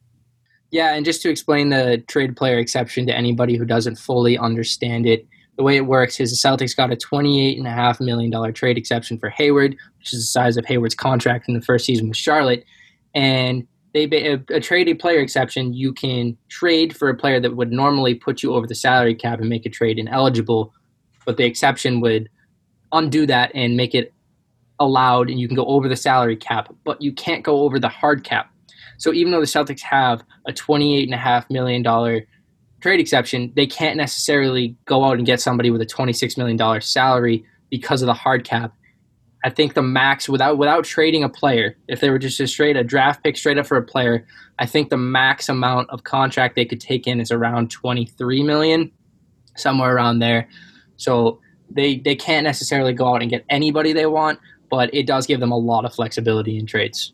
Yeah, 0.69 0.93
and 0.93 1.03
just 1.03 1.21
to 1.23 1.29
explain 1.29 1.69
the 1.69 2.03
trade 2.07 2.37
player 2.37 2.59
exception 2.59 3.07
to 3.07 3.15
anybody 3.15 3.57
who 3.57 3.65
doesn't 3.65 3.97
fully 3.97 4.37
understand 4.37 5.07
it, 5.07 5.27
the 5.57 5.63
way 5.63 5.75
it 5.75 5.85
works 5.85 6.19
is 6.19 6.31
the 6.31 6.47
Celtics 6.47 6.75
got 6.75 6.91
a 6.91 6.95
$28.5 6.95 7.99
million 8.01 8.53
trade 8.53 8.77
exception 8.77 9.19
for 9.19 9.29
Hayward, 9.29 9.75
which 9.99 10.13
is 10.13 10.21
the 10.21 10.27
size 10.27 10.57
of 10.57 10.65
Hayward's 10.65 10.95
contract 10.95 11.47
in 11.47 11.55
the 11.55 11.61
first 11.61 11.85
season 11.85 12.07
with 12.07 12.17
Charlotte. 12.17 12.63
And 13.13 13.67
they 13.93 14.03
a, 14.03 14.59
trade 14.59 14.87
a 14.87 14.93
player 14.93 15.19
exception, 15.19 15.73
you 15.73 15.93
can 15.93 16.37
trade 16.49 16.95
for 16.95 17.09
a 17.09 17.15
player 17.15 17.39
that 17.39 17.55
would 17.55 17.71
normally 17.71 18.15
put 18.15 18.41
you 18.41 18.53
over 18.53 18.65
the 18.65 18.75
salary 18.75 19.15
cap 19.15 19.39
and 19.39 19.49
make 19.49 19.65
a 19.65 19.69
trade 19.69 19.99
ineligible, 19.99 20.73
but 21.25 21.37
the 21.37 21.45
exception 21.45 21.99
would 22.01 22.29
undo 22.93 23.25
that 23.25 23.51
and 23.53 23.75
make 23.75 23.93
it 23.93 24.13
allowed, 24.79 25.29
and 25.29 25.39
you 25.39 25.47
can 25.47 25.55
go 25.55 25.65
over 25.65 25.87
the 25.87 25.95
salary 25.95 26.35
cap, 26.35 26.73
but 26.83 27.01
you 27.01 27.11
can't 27.13 27.43
go 27.43 27.61
over 27.61 27.79
the 27.79 27.89
hard 27.89 28.23
cap. 28.23 28.49
So 28.97 29.13
even 29.13 29.31
though 29.31 29.39
the 29.39 29.45
Celtics 29.45 29.81
have 29.81 30.23
a 30.47 30.51
$28.5 30.51 31.49
million 31.49 31.83
trade 32.81 32.99
exception, 32.99 33.51
they 33.55 33.67
can't 33.67 33.97
necessarily 33.97 34.75
go 34.85 35.03
out 35.03 35.17
and 35.17 35.25
get 35.25 35.41
somebody 35.41 35.69
with 35.69 35.81
a 35.81 35.85
$26 35.85 36.37
million 36.37 36.81
salary 36.81 37.45
because 37.69 38.01
of 38.01 38.07
the 38.07 38.13
hard 38.13 38.43
cap. 38.43 38.73
I 39.43 39.49
think 39.49 39.73
the 39.73 39.81
max 39.81 40.29
without 40.29 40.57
without 40.57 40.83
trading 40.83 41.23
a 41.23 41.29
player, 41.29 41.75
if 41.87 41.99
they 41.99 42.09
were 42.09 42.19
just 42.19 42.39
a 42.39 42.47
straight 42.47 42.77
a 42.77 42.83
draft 42.83 43.23
pick 43.23 43.37
straight 43.37 43.57
up 43.57 43.65
for 43.65 43.77
a 43.77 43.83
player, 43.83 44.25
I 44.59 44.65
think 44.65 44.89
the 44.89 44.97
max 44.97 45.49
amount 45.49 45.89
of 45.89 46.03
contract 46.03 46.55
they 46.55 46.65
could 46.65 46.79
take 46.79 47.07
in 47.07 47.19
is 47.19 47.31
around 47.31 47.71
23 47.71 48.43
million, 48.43 48.91
somewhere 49.55 49.95
around 49.95 50.19
there. 50.19 50.47
So 50.97 51.39
they 51.69 51.97
they 51.97 52.15
can't 52.15 52.43
necessarily 52.43 52.93
go 52.93 53.15
out 53.15 53.21
and 53.21 53.31
get 53.31 53.43
anybody 53.49 53.93
they 53.93 54.05
want, 54.05 54.39
but 54.69 54.93
it 54.93 55.07
does 55.07 55.25
give 55.25 55.39
them 55.39 55.51
a 55.51 55.57
lot 55.57 55.85
of 55.85 55.93
flexibility 55.93 56.57
in 56.57 56.65
trades. 56.65 57.13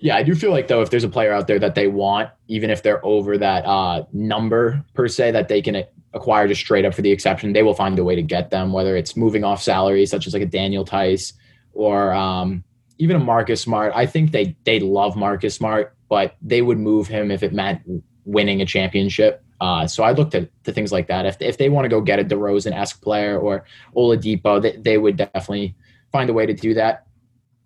Yeah, 0.00 0.16
I 0.16 0.22
do 0.22 0.34
feel 0.34 0.50
like 0.50 0.68
though 0.68 0.82
if 0.82 0.90
there's 0.90 1.04
a 1.04 1.08
player 1.08 1.32
out 1.32 1.46
there 1.46 1.58
that 1.58 1.74
they 1.74 1.88
want, 1.88 2.30
even 2.46 2.70
if 2.70 2.82
they're 2.82 3.04
over 3.04 3.38
that 3.38 3.64
uh, 3.64 4.04
number 4.12 4.84
per 4.94 5.08
se 5.08 5.32
that 5.32 5.48
they 5.48 5.62
can 5.62 5.84
acquire 6.18 6.48
just 6.48 6.60
straight 6.60 6.84
up 6.84 6.94
for 6.94 7.02
the 7.02 7.10
exception, 7.10 7.52
they 7.52 7.62
will 7.62 7.74
find 7.74 7.98
a 7.98 8.04
way 8.04 8.14
to 8.14 8.22
get 8.22 8.50
them. 8.50 8.72
Whether 8.72 8.96
it's 8.96 9.16
moving 9.16 9.44
off 9.44 9.62
salary, 9.62 10.04
such 10.06 10.26
as 10.26 10.34
like 10.34 10.42
a 10.42 10.46
Daniel 10.46 10.84
Theis 10.84 11.32
or 11.72 12.12
um, 12.12 12.64
even 12.98 13.16
a 13.16 13.18
Marcus 13.18 13.60
Smart. 13.60 13.92
I 13.94 14.06
think 14.06 14.32
they 14.32 14.56
they 14.64 14.80
love 14.80 15.16
Marcus 15.16 15.54
Smart, 15.54 15.96
but 16.08 16.36
they 16.42 16.62
would 16.62 16.78
move 16.78 17.06
him 17.06 17.30
if 17.30 17.42
it 17.42 17.52
meant 17.52 17.80
winning 18.24 18.60
a 18.60 18.66
championship. 18.66 19.42
Uh, 19.60 19.86
so 19.86 20.04
I 20.04 20.12
looked 20.12 20.34
at 20.34 20.50
the 20.64 20.72
things 20.72 20.92
like 20.92 21.08
that. 21.08 21.26
If 21.26 21.40
if 21.40 21.58
they 21.58 21.68
want 21.68 21.84
to 21.84 21.88
go 21.88 22.00
get 22.00 22.18
a 22.18 22.24
DeRozan 22.24 22.72
esque 22.72 23.00
player 23.02 23.38
or 23.38 23.64
Oladipo, 23.96 24.60
they, 24.60 24.76
they 24.76 24.98
would 24.98 25.16
definitely 25.16 25.74
find 26.12 26.28
a 26.28 26.32
way 26.32 26.46
to 26.46 26.54
do 26.54 26.74
that. 26.74 27.06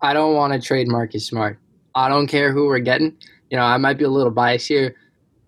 I 0.01 0.13
don't 0.13 0.35
want 0.35 0.53
to 0.53 0.59
trade 0.59 0.87
Marcus 0.87 1.25
Smart. 1.25 1.59
I 1.95 2.09
don't 2.09 2.27
care 2.27 2.51
who 2.51 2.67
we're 2.67 2.79
getting. 2.79 3.17
You 3.49 3.57
know, 3.57 3.63
I 3.63 3.77
might 3.77 3.97
be 3.97 4.03
a 4.03 4.09
little 4.09 4.31
biased 4.31 4.67
here, 4.67 4.95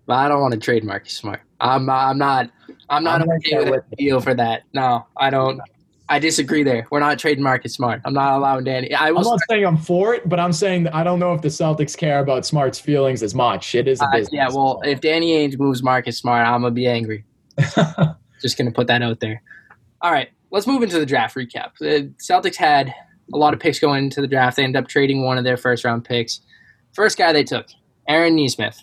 but 0.06 0.14
I 0.14 0.28
don't 0.28 0.40
want 0.40 0.54
to 0.54 0.60
trade 0.60 0.84
Marcus 0.84 1.12
Smart. 1.12 1.40
I'm 1.60 1.88
I'm 1.88 2.18
not 2.18 2.50
I'm 2.88 3.04
not 3.04 3.22
I'm 3.22 3.30
okay 3.30 3.70
with 3.70 3.84
a 3.92 3.96
deal 3.96 4.20
for 4.20 4.34
that. 4.34 4.62
No, 4.72 5.06
I 5.16 5.30
don't. 5.30 5.60
I 6.08 6.20
disagree 6.20 6.62
there. 6.62 6.86
We're 6.90 7.00
not 7.00 7.18
trading 7.18 7.42
Marcus 7.42 7.74
Smart. 7.74 8.00
I'm 8.04 8.14
not 8.14 8.36
allowing 8.36 8.62
Danny. 8.62 8.94
I 8.94 9.08
am 9.08 9.14
not 9.14 9.40
saying 9.50 9.66
I'm 9.66 9.76
for 9.76 10.14
it, 10.14 10.28
but 10.28 10.38
I'm 10.38 10.52
saying 10.52 10.84
that 10.84 10.94
I 10.94 11.02
don't 11.02 11.18
know 11.18 11.34
if 11.34 11.42
the 11.42 11.48
Celtics 11.48 11.96
care 11.96 12.20
about 12.20 12.46
Smart's 12.46 12.78
feelings 12.78 13.24
as 13.24 13.34
much. 13.34 13.74
It 13.74 13.88
is 13.88 14.00
a 14.00 14.06
business. 14.12 14.28
Uh, 14.28 14.36
yeah, 14.36 14.48
well, 14.48 14.80
if 14.84 15.00
Danny 15.00 15.32
Ainge 15.32 15.58
moves 15.58 15.82
Marcus 15.82 16.18
Smart, 16.18 16.46
I'm 16.46 16.62
gonna 16.62 16.70
be 16.70 16.86
angry. 16.86 17.24
Just 18.40 18.56
gonna 18.56 18.70
put 18.70 18.86
that 18.86 19.02
out 19.02 19.18
there. 19.18 19.42
All 20.00 20.12
right, 20.12 20.28
let's 20.52 20.66
move 20.66 20.82
into 20.82 21.00
the 21.00 21.06
draft 21.06 21.34
recap. 21.34 21.72
The 21.80 22.12
Celtics 22.18 22.56
had 22.56 22.94
a 23.34 23.36
lot 23.36 23.54
of 23.54 23.58
picks 23.58 23.80
going 23.80 24.04
into 24.04 24.20
the 24.20 24.28
draft. 24.28 24.56
They 24.56 24.64
ended 24.64 24.80
up 24.80 24.88
trading 24.88 25.24
one 25.24 25.38
of 25.38 25.44
their 25.44 25.56
first 25.56 25.84
round 25.84 26.04
picks. 26.04 26.40
First 26.92 27.18
guy 27.18 27.32
they 27.32 27.44
took, 27.44 27.66
Aaron 28.08 28.36
Nesmith, 28.36 28.82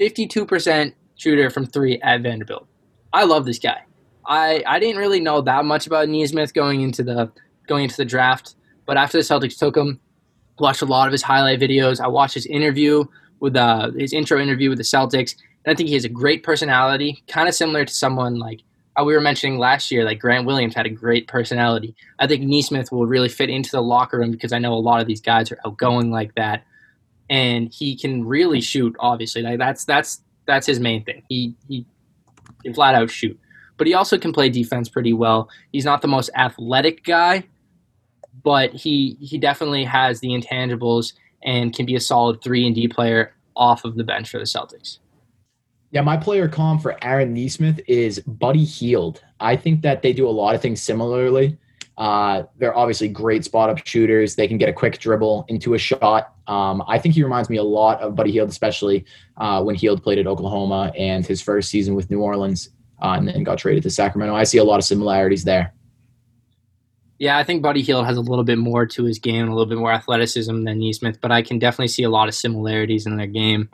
52% 0.00 0.94
shooter 1.22 1.50
from 1.50 1.66
three 1.66 2.00
at 2.02 2.20
Vanderbilt. 2.20 2.66
I 3.12 3.24
love 3.24 3.44
this 3.46 3.58
guy. 3.58 3.84
I, 4.26 4.62
I 4.66 4.78
didn't 4.78 4.98
really 4.98 5.20
know 5.20 5.40
that 5.40 5.64
much 5.64 5.86
about 5.86 6.08
Nesmith 6.08 6.52
going 6.52 6.82
into 6.82 7.02
the 7.02 7.30
going 7.68 7.84
into 7.84 7.96
the 7.96 8.04
draft, 8.04 8.56
but 8.86 8.96
after 8.96 9.18
the 9.18 9.24
Celtics 9.24 9.58
took 9.58 9.76
him, 9.76 10.00
watched 10.58 10.82
a 10.82 10.86
lot 10.86 11.06
of 11.06 11.12
his 11.12 11.22
highlight 11.22 11.60
videos. 11.60 12.00
I 12.00 12.08
watched 12.08 12.34
his 12.34 12.46
interview 12.46 13.04
with 13.40 13.56
uh, 13.56 13.90
his 13.96 14.12
intro 14.12 14.40
interview 14.40 14.68
with 14.68 14.78
the 14.78 14.84
Celtics, 14.84 15.36
and 15.64 15.72
I 15.72 15.74
think 15.74 15.88
he 15.88 15.94
has 15.94 16.04
a 16.04 16.08
great 16.08 16.42
personality, 16.42 17.22
kind 17.28 17.48
of 17.48 17.54
similar 17.54 17.84
to 17.84 17.94
someone 17.94 18.38
like 18.38 18.62
uh, 18.96 19.04
we 19.04 19.14
were 19.14 19.20
mentioning 19.20 19.58
last 19.58 19.90
year, 19.90 20.04
like 20.04 20.18
Grant 20.18 20.46
Williams 20.46 20.74
had 20.74 20.86
a 20.86 20.90
great 20.90 21.26
personality. 21.28 21.94
I 22.18 22.26
think 22.26 22.42
Nesmith 22.42 22.92
will 22.92 23.06
really 23.06 23.28
fit 23.28 23.48
into 23.48 23.70
the 23.70 23.82
locker 23.82 24.18
room 24.18 24.32
because 24.32 24.52
I 24.52 24.58
know 24.58 24.74
a 24.74 24.74
lot 24.74 25.00
of 25.00 25.06
these 25.06 25.20
guys 25.20 25.50
are 25.52 25.58
outgoing 25.64 26.10
like 26.10 26.34
that, 26.34 26.64
and 27.30 27.72
he 27.72 27.96
can 27.96 28.24
really 28.24 28.60
shoot. 28.60 28.94
Obviously, 28.98 29.42
like 29.42 29.58
that's 29.58 29.84
that's 29.84 30.20
that's 30.46 30.66
his 30.66 30.80
main 30.80 31.04
thing. 31.04 31.22
He 31.28 31.54
he 31.68 31.86
can 32.62 32.74
flat 32.74 32.94
out 32.94 33.10
shoot, 33.10 33.38
but 33.76 33.86
he 33.86 33.94
also 33.94 34.18
can 34.18 34.32
play 34.32 34.48
defense 34.48 34.88
pretty 34.88 35.12
well. 35.12 35.48
He's 35.72 35.84
not 35.84 36.02
the 36.02 36.08
most 36.08 36.30
athletic 36.36 37.04
guy, 37.04 37.44
but 38.42 38.72
he 38.72 39.16
he 39.20 39.38
definitely 39.38 39.84
has 39.84 40.20
the 40.20 40.28
intangibles 40.28 41.14
and 41.44 41.74
can 41.74 41.86
be 41.86 41.94
a 41.94 42.00
solid 42.00 42.42
three 42.42 42.66
and 42.66 42.74
D 42.74 42.88
player 42.88 43.34
off 43.56 43.84
of 43.84 43.96
the 43.96 44.04
bench 44.04 44.30
for 44.30 44.38
the 44.38 44.44
Celtics. 44.44 44.98
Yeah, 45.90 46.00
my 46.00 46.16
player 46.16 46.48
comp 46.48 46.80
for 46.80 46.96
Aaron 47.04 47.34
Nesmith 47.34 47.78
is 47.86 48.20
Buddy 48.20 48.64
Hield. 48.64 49.22
I 49.40 49.56
think 49.56 49.82
that 49.82 50.00
they 50.00 50.14
do 50.14 50.26
a 50.26 50.30
lot 50.30 50.54
of 50.54 50.62
things 50.62 50.80
similarly. 50.80 51.58
Uh, 51.98 52.44
they're 52.56 52.76
obviously 52.76 53.08
great 53.08 53.44
spot 53.44 53.68
up 53.68 53.86
shooters. 53.86 54.34
They 54.34 54.48
can 54.48 54.58
get 54.58 54.68
a 54.68 54.72
quick 54.72 54.98
dribble 54.98 55.44
into 55.48 55.74
a 55.74 55.78
shot. 55.78 56.34
Um, 56.46 56.82
I 56.88 56.98
think 56.98 57.14
he 57.14 57.22
reminds 57.22 57.50
me 57.50 57.58
a 57.58 57.62
lot 57.62 58.00
of 58.00 58.14
Buddy 58.14 58.32
Hield, 58.32 58.48
especially 58.48 59.04
uh, 59.36 59.62
when 59.62 59.74
Hield 59.74 60.02
played 60.02 60.18
at 60.18 60.26
Oklahoma 60.26 60.92
and 60.98 61.26
his 61.26 61.42
first 61.42 61.68
season 61.68 61.94
with 61.94 62.10
New 62.10 62.20
Orleans 62.20 62.70
uh, 63.02 63.14
and 63.16 63.28
then 63.28 63.42
got 63.44 63.58
traded 63.58 63.82
to 63.82 63.90
Sacramento. 63.90 64.34
I 64.34 64.44
see 64.44 64.58
a 64.58 64.64
lot 64.64 64.78
of 64.78 64.84
similarities 64.84 65.44
there. 65.44 65.74
Yeah, 67.18 67.38
I 67.38 67.44
think 67.44 67.62
Buddy 67.62 67.82
Hield 67.82 68.06
has 68.06 68.16
a 68.16 68.20
little 68.20 68.44
bit 68.44 68.58
more 68.58 68.84
to 68.86 69.04
his 69.04 69.18
game, 69.18 69.46
a 69.46 69.52
little 69.52 69.66
bit 69.66 69.78
more 69.78 69.92
athleticism 69.92 70.64
than 70.64 70.80
Nesmith, 70.80 71.20
but 71.20 71.30
I 71.30 71.42
can 71.42 71.58
definitely 71.58 71.88
see 71.88 72.02
a 72.02 72.10
lot 72.10 72.26
of 72.26 72.34
similarities 72.34 73.06
in 73.06 73.16
their 73.16 73.28
game. 73.28 73.68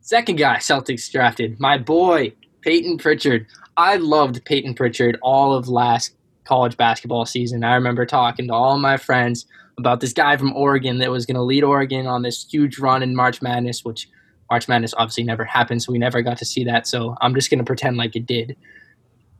Second 0.00 0.38
guy 0.38 0.56
Celtics 0.56 1.10
drafted, 1.10 1.60
my 1.60 1.76
boy, 1.76 2.32
Payton 2.62 2.98
Pritchard. 2.98 3.46
I 3.76 3.96
loved 3.96 4.42
Payton 4.44 4.74
Pritchard 4.74 5.18
all 5.20 5.52
of 5.52 5.68
last 5.68 6.15
college 6.46 6.76
basketball 6.76 7.26
season. 7.26 7.64
I 7.64 7.74
remember 7.74 8.06
talking 8.06 8.46
to 8.48 8.54
all 8.54 8.78
my 8.78 8.96
friends 8.96 9.46
about 9.78 10.00
this 10.00 10.12
guy 10.12 10.36
from 10.36 10.54
Oregon 10.54 10.98
that 10.98 11.10
was 11.10 11.26
going 11.26 11.34
to 11.34 11.42
lead 11.42 11.64
Oregon 11.64 12.06
on 12.06 12.22
this 12.22 12.46
huge 12.50 12.78
run 12.78 13.02
in 13.02 13.14
March 13.14 13.42
Madness, 13.42 13.84
which 13.84 14.08
March 14.50 14.68
Madness 14.68 14.94
obviously 14.96 15.24
never 15.24 15.44
happened, 15.44 15.82
so 15.82 15.92
we 15.92 15.98
never 15.98 16.22
got 16.22 16.38
to 16.38 16.44
see 16.44 16.64
that. 16.64 16.86
So 16.86 17.16
I'm 17.20 17.34
just 17.34 17.50
going 17.50 17.58
to 17.58 17.64
pretend 17.64 17.96
like 17.96 18.16
it 18.16 18.26
did. 18.26 18.56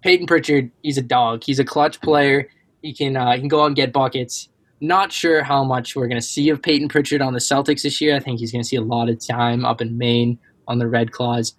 Payton 0.03 0.27
Pritchard, 0.27 0.71
he's 0.83 0.99
a 0.99 1.03
dog. 1.03 1.43
He's 1.45 1.59
a 1.59 1.65
clutch 1.65 2.01
player. 2.01 2.49
He 2.83 2.93
can 2.93 3.17
uh, 3.17 3.33
he 3.33 3.39
can 3.39 3.49
go 3.49 3.63
out 3.63 3.67
and 3.67 3.77
get 3.77 3.93
buckets. 3.93 4.49
Not 4.81 5.11
sure 5.11 5.43
how 5.43 5.65
much 5.65 5.97
we're 5.97 6.07
going 6.07 6.21
to 6.21 6.27
see 6.27 6.51
of 6.51 6.61
Payton 6.61 6.89
Pritchard 6.89 7.23
on 7.23 7.33
the 7.33 7.39
Celtics 7.39 7.83
this 7.83 8.01
year. 8.01 8.15
I 8.15 8.21
think 8.21 8.41
he's 8.41 8.53
going 8.53 8.63
to 8.63 8.69
see 8.69 8.77
a 8.77 8.83
lot 8.83 9.09
of 9.09 9.25
time 9.27 9.65
up 9.65 9.81
in 9.81 9.97
Maine 9.97 10.39
on 10.69 10.79
the 10.79 10.87
Red 10.87 11.13
Claws. 11.13 11.55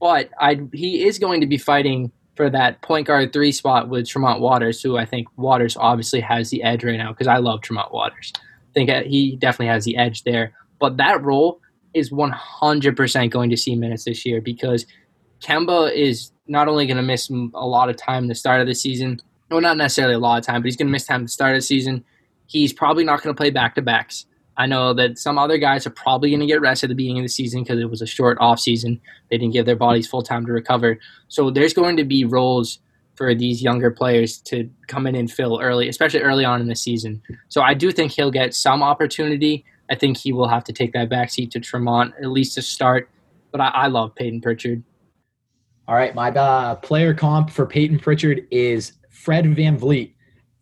But 0.00 0.30
I, 0.40 0.60
he 0.72 1.06
is 1.06 1.18
going 1.18 1.40
to 1.42 1.46
be 1.46 1.58
fighting 1.58 2.10
for 2.36 2.50
that 2.50 2.80
point 2.82 3.06
guard 3.06 3.32
three 3.32 3.50
spot 3.50 3.88
with 3.88 4.08
Tremont 4.08 4.40
Waters, 4.40 4.82
who 4.82 4.96
I 4.96 5.06
think 5.06 5.26
Waters 5.36 5.76
obviously 5.76 6.20
has 6.20 6.50
the 6.50 6.62
edge 6.62 6.84
right 6.84 6.98
now 6.98 7.12
because 7.12 7.26
I 7.26 7.38
love 7.38 7.62
Tremont 7.62 7.92
Waters. 7.92 8.32
I 8.36 8.72
think 8.74 8.90
uh, 8.90 9.02
he 9.02 9.36
definitely 9.36 9.72
has 9.72 9.84
the 9.84 9.96
edge 9.96 10.22
there. 10.22 10.52
But 10.78 10.98
that 10.98 11.22
role 11.22 11.60
is 11.94 12.10
100% 12.10 13.30
going 13.30 13.50
to 13.50 13.56
see 13.56 13.74
minutes 13.74 14.04
this 14.04 14.26
year 14.26 14.42
because 14.42 14.86
Kemba 15.40 15.94
is 15.94 16.30
not 16.46 16.68
only 16.68 16.86
going 16.86 16.98
to 16.98 17.02
miss 17.02 17.30
a 17.30 17.66
lot 17.66 17.88
of 17.88 17.96
time 17.96 18.28
the 18.28 18.34
start 18.34 18.60
of 18.60 18.66
the 18.66 18.74
season, 18.74 19.18
well, 19.50 19.60
not 19.60 19.78
necessarily 19.78 20.14
a 20.14 20.18
lot 20.18 20.38
of 20.38 20.44
time, 20.44 20.60
but 20.60 20.66
he's 20.66 20.76
going 20.76 20.88
to 20.88 20.92
miss 20.92 21.06
time 21.06 21.22
the 21.22 21.28
start 21.28 21.52
of 21.52 21.58
the 21.58 21.62
season. 21.62 22.04
He's 22.46 22.72
probably 22.72 23.04
not 23.04 23.22
going 23.22 23.34
to 23.34 23.38
play 23.38 23.50
back 23.50 23.74
to 23.76 23.82
backs. 23.82 24.26
I 24.58 24.66
know 24.66 24.94
that 24.94 25.18
some 25.18 25.38
other 25.38 25.58
guys 25.58 25.86
are 25.86 25.90
probably 25.90 26.30
going 26.30 26.40
to 26.40 26.46
get 26.46 26.60
rest 26.60 26.82
at 26.82 26.88
the 26.88 26.94
beginning 26.94 27.18
of 27.18 27.24
the 27.24 27.28
season 27.28 27.62
because 27.62 27.78
it 27.78 27.90
was 27.90 28.00
a 28.00 28.06
short 28.06 28.38
off 28.40 28.58
season. 28.58 29.00
They 29.30 29.38
didn't 29.38 29.52
give 29.52 29.66
their 29.66 29.76
bodies 29.76 30.06
full 30.06 30.22
time 30.22 30.46
to 30.46 30.52
recover. 30.52 30.98
So 31.28 31.50
there's 31.50 31.74
going 31.74 31.96
to 31.98 32.04
be 32.04 32.24
roles 32.24 32.78
for 33.16 33.34
these 33.34 33.62
younger 33.62 33.90
players 33.90 34.38
to 34.38 34.68
come 34.88 35.06
in 35.06 35.14
and 35.14 35.30
fill 35.30 35.60
early, 35.60 35.88
especially 35.88 36.20
early 36.20 36.44
on 36.44 36.60
in 36.60 36.68
the 36.68 36.76
season. 36.76 37.22
So 37.48 37.62
I 37.62 37.74
do 37.74 37.90
think 37.90 38.12
he'll 38.12 38.30
get 38.30 38.54
some 38.54 38.82
opportunity. 38.82 39.64
I 39.90 39.94
think 39.94 40.16
he 40.16 40.32
will 40.32 40.48
have 40.48 40.64
to 40.64 40.72
take 40.72 40.92
that 40.92 41.08
backseat 41.08 41.50
to 41.52 41.60
Tremont 41.60 42.14
at 42.20 42.30
least 42.30 42.54
to 42.54 42.62
start. 42.62 43.08
But 43.52 43.60
I, 43.60 43.68
I 43.68 43.86
love 43.88 44.14
Payton 44.14 44.42
Pritchard. 44.42 44.82
All 45.88 45.94
right, 45.94 46.14
my 46.14 46.30
uh, 46.30 46.74
player 46.76 47.14
comp 47.14 47.50
for 47.50 47.64
Payton 47.64 48.00
Pritchard 48.00 48.46
is 48.50 48.94
Fred 49.10 49.44
VanVleet. 49.44 50.12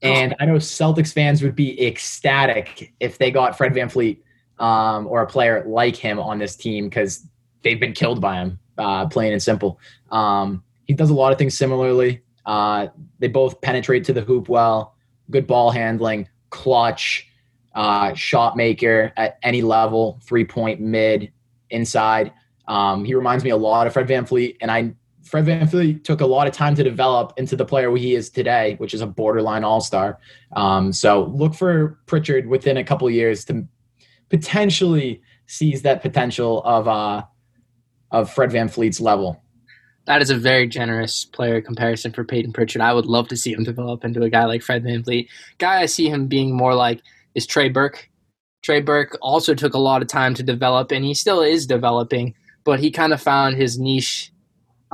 And 0.05 0.35
I 0.39 0.47
know 0.47 0.55
Celtics 0.57 1.13
fans 1.13 1.43
would 1.43 1.57
be 1.57 1.87
ecstatic 1.87 2.93
if 3.01 3.19
they 3.19 3.31
got 3.31 3.57
Fred 3.57 3.73
VanVleet 3.73 4.19
um, 4.59 5.07
or 5.07 5.23
a 5.23 5.27
player 5.27 5.65
like 5.67 5.97
him 5.97 6.21
on 6.21 6.39
this 6.39 6.57
team 6.57 6.89
because 6.89 7.27
they've 7.63 7.81
been 7.81 7.95
killed 7.95 8.21
by 8.21 8.37
him, 8.37 8.59
uh, 8.79 9.07
plain 9.09 9.33
and 9.33 9.43
simple. 9.43 9.81
Um, 10.11 10.63
he 10.87 10.93
does 10.93 11.11
a 11.11 11.15
lot 11.15 11.33
of 11.33 11.39
things 11.39 11.57
similarly. 11.57 12.23
Uh, 12.45 12.89
they 13.19 13.29
both 13.29 13.61
penetrate 13.63 14.05
to 14.05 14.13
the 14.13 14.21
hoop 14.21 14.49
well, 14.49 14.95
good 15.31 15.47
ball 15.47 15.71
handling, 15.71 16.29
clutch, 16.51 17.27
uh, 17.75 18.13
shot 18.15 18.57
maker 18.57 19.13
at 19.17 19.39
any 19.43 19.63
level, 19.63 20.21
three 20.23 20.45
point 20.45 20.81
mid, 20.81 21.33
inside. 21.71 22.33
Um, 22.69 23.05
he 23.05 23.15
reminds 23.15 23.43
me 23.43 23.51
a 23.51 23.57
lot 23.57 23.87
of 23.87 23.93
Fred 23.93 24.07
VanVleet, 24.07 24.59
and 24.61 24.71
I 24.71 24.95
Fred 25.25 25.47
Van 25.47 25.67
VanVleet 25.67 26.05
took 26.05 26.21
a 26.21 26.27
lot 26.27 26.47
of 26.47 26.53
time 26.53 26.75
to 26.75 26.85
develop 26.85 27.33
into 27.37 27.57
the 27.57 27.65
player 27.65 27.95
he 27.97 28.15
is 28.15 28.29
today, 28.31 28.75
which 28.79 28.93
is 28.93 29.01
a 29.01 29.07
borderline 29.07 29.65
all 29.65 29.81
star. 29.81 30.19
Um, 30.55 30.93
so 30.93 31.25
look 31.35 31.55
for 31.55 31.99
Pritchard 32.07 32.47
within 32.47 32.77
a 32.77 32.85
couple 32.85 33.09
years 33.11 33.45
to 33.47 33.67
potentially 34.29 35.23
seize 35.47 35.83
that 35.83 36.03
potential 36.03 36.63
of 36.65 36.89
uh, 36.89 37.23
of 38.11 38.31
Fred 38.31 38.51
VanVleet's 38.51 39.01
level. 39.01 39.43
That 40.07 40.21
is 40.21 40.29
a 40.29 40.37
very 40.37 40.69
generous 40.69 41.25
player 41.25 41.63
comparison 41.63 42.13
for 42.13 42.25
Payton 42.25 42.53
Pritchard. 42.53 42.83
I 42.83 42.93
would 42.93 43.07
love 43.07 43.29
to 43.29 43.37
see 43.37 43.55
him 43.55 43.65
develop 43.65 44.05
into 44.05 44.23
a 44.23 44.29
guy 44.29 44.45
like 44.45 44.63
Fred 44.63 44.83
Van 44.83 45.03
VanVleet. 45.03 45.29
Guy 45.59 45.81
I 45.81 45.87
see 45.87 46.11
him 46.11 46.27
being 46.27 46.55
more 46.55 46.75
like 46.75 47.01
is 47.35 47.47
Trey 47.47 47.71
Burke. 47.71 48.11
Trey 48.63 48.81
Burke 48.81 49.17
also 49.23 49.55
took 49.55 49.75
a 49.75 49.79
lot 49.79 50.03
of 50.03 50.09
time 50.09 50.35
to 50.35 50.43
develop, 50.43 50.93
and 50.93 51.05
he 51.05 51.15
still 51.15 51.41
is 51.41 51.67
developing, 51.67 52.35
but 52.65 52.81
he 52.81 52.91
kind 52.91 53.13
of 53.13 53.21
found 53.21 53.57
his 53.57 53.79
niche 53.79 54.33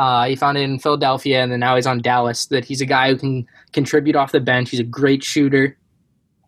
uh, 0.01 0.25
he 0.25 0.35
found 0.35 0.57
it 0.57 0.63
in 0.63 0.79
Philadelphia, 0.79 1.43
and 1.43 1.53
then 1.53 1.61
now 1.61 1.77
he's 1.77 1.87
on 1.87 2.01
Dallas. 2.01 2.47
That 2.47 2.65
he's 2.65 2.81
a 2.81 2.87
guy 2.87 3.11
who 3.11 3.19
can 3.19 3.47
contribute 3.75 4.17
off 4.17 4.33
the 4.33 4.41
bench. 4.41 4.71
He's 4.71 4.81
a 4.81 4.85
great 4.85 5.23
shooter. 5.23 5.77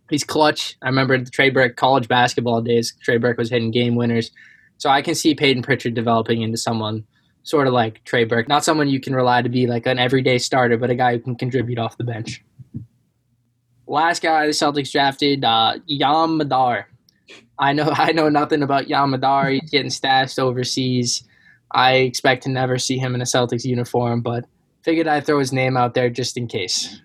He's 0.08 0.24
clutch. 0.24 0.78
I 0.80 0.86
remember 0.86 1.18
the 1.18 1.28
Trey 1.28 1.50
Burke 1.50 1.76
college 1.76 2.08
basketball 2.08 2.62
days. 2.62 2.94
Trey 3.02 3.18
Burke 3.18 3.36
was 3.36 3.50
hitting 3.50 3.70
game 3.70 3.94
winners. 3.94 4.30
So 4.78 4.88
I 4.88 5.02
can 5.02 5.14
see 5.14 5.34
Payton 5.34 5.64
Pritchard 5.64 5.92
developing 5.92 6.40
into 6.40 6.56
someone 6.56 7.04
sort 7.42 7.66
of 7.66 7.74
like 7.74 8.02
Trey 8.04 8.24
Burke. 8.24 8.48
Not 8.48 8.64
someone 8.64 8.88
you 8.88 9.00
can 9.00 9.14
rely 9.14 9.42
to 9.42 9.50
be 9.50 9.66
like 9.66 9.84
an 9.84 9.98
everyday 9.98 10.38
starter, 10.38 10.78
but 10.78 10.88
a 10.88 10.94
guy 10.94 11.12
who 11.12 11.20
can 11.20 11.36
contribute 11.36 11.78
off 11.78 11.98
the 11.98 12.04
bench. 12.04 12.42
Last 13.86 14.22
guy 14.22 14.46
the 14.46 14.52
Celtics 14.52 14.90
drafted, 14.90 15.44
uh, 15.44 15.74
Yam 15.84 16.38
Madar. 16.38 16.88
I 17.58 17.74
know 17.74 17.90
I 17.94 18.12
know 18.12 18.30
nothing 18.30 18.62
about 18.62 18.88
Yam 18.88 19.10
Madar. 19.10 19.50
He's 19.50 19.68
getting 19.70 19.90
stashed 19.90 20.38
overseas. 20.38 21.24
I 21.74 21.94
expect 21.94 22.42
to 22.44 22.48
never 22.48 22.78
see 22.78 22.98
him 22.98 23.14
in 23.14 23.20
a 23.20 23.24
Celtics 23.24 23.64
uniform, 23.64 24.20
but 24.20 24.44
figured 24.82 25.06
I'd 25.06 25.26
throw 25.26 25.38
his 25.38 25.52
name 25.52 25.76
out 25.76 25.94
there 25.94 26.10
just 26.10 26.36
in 26.36 26.46
case. 26.46 27.00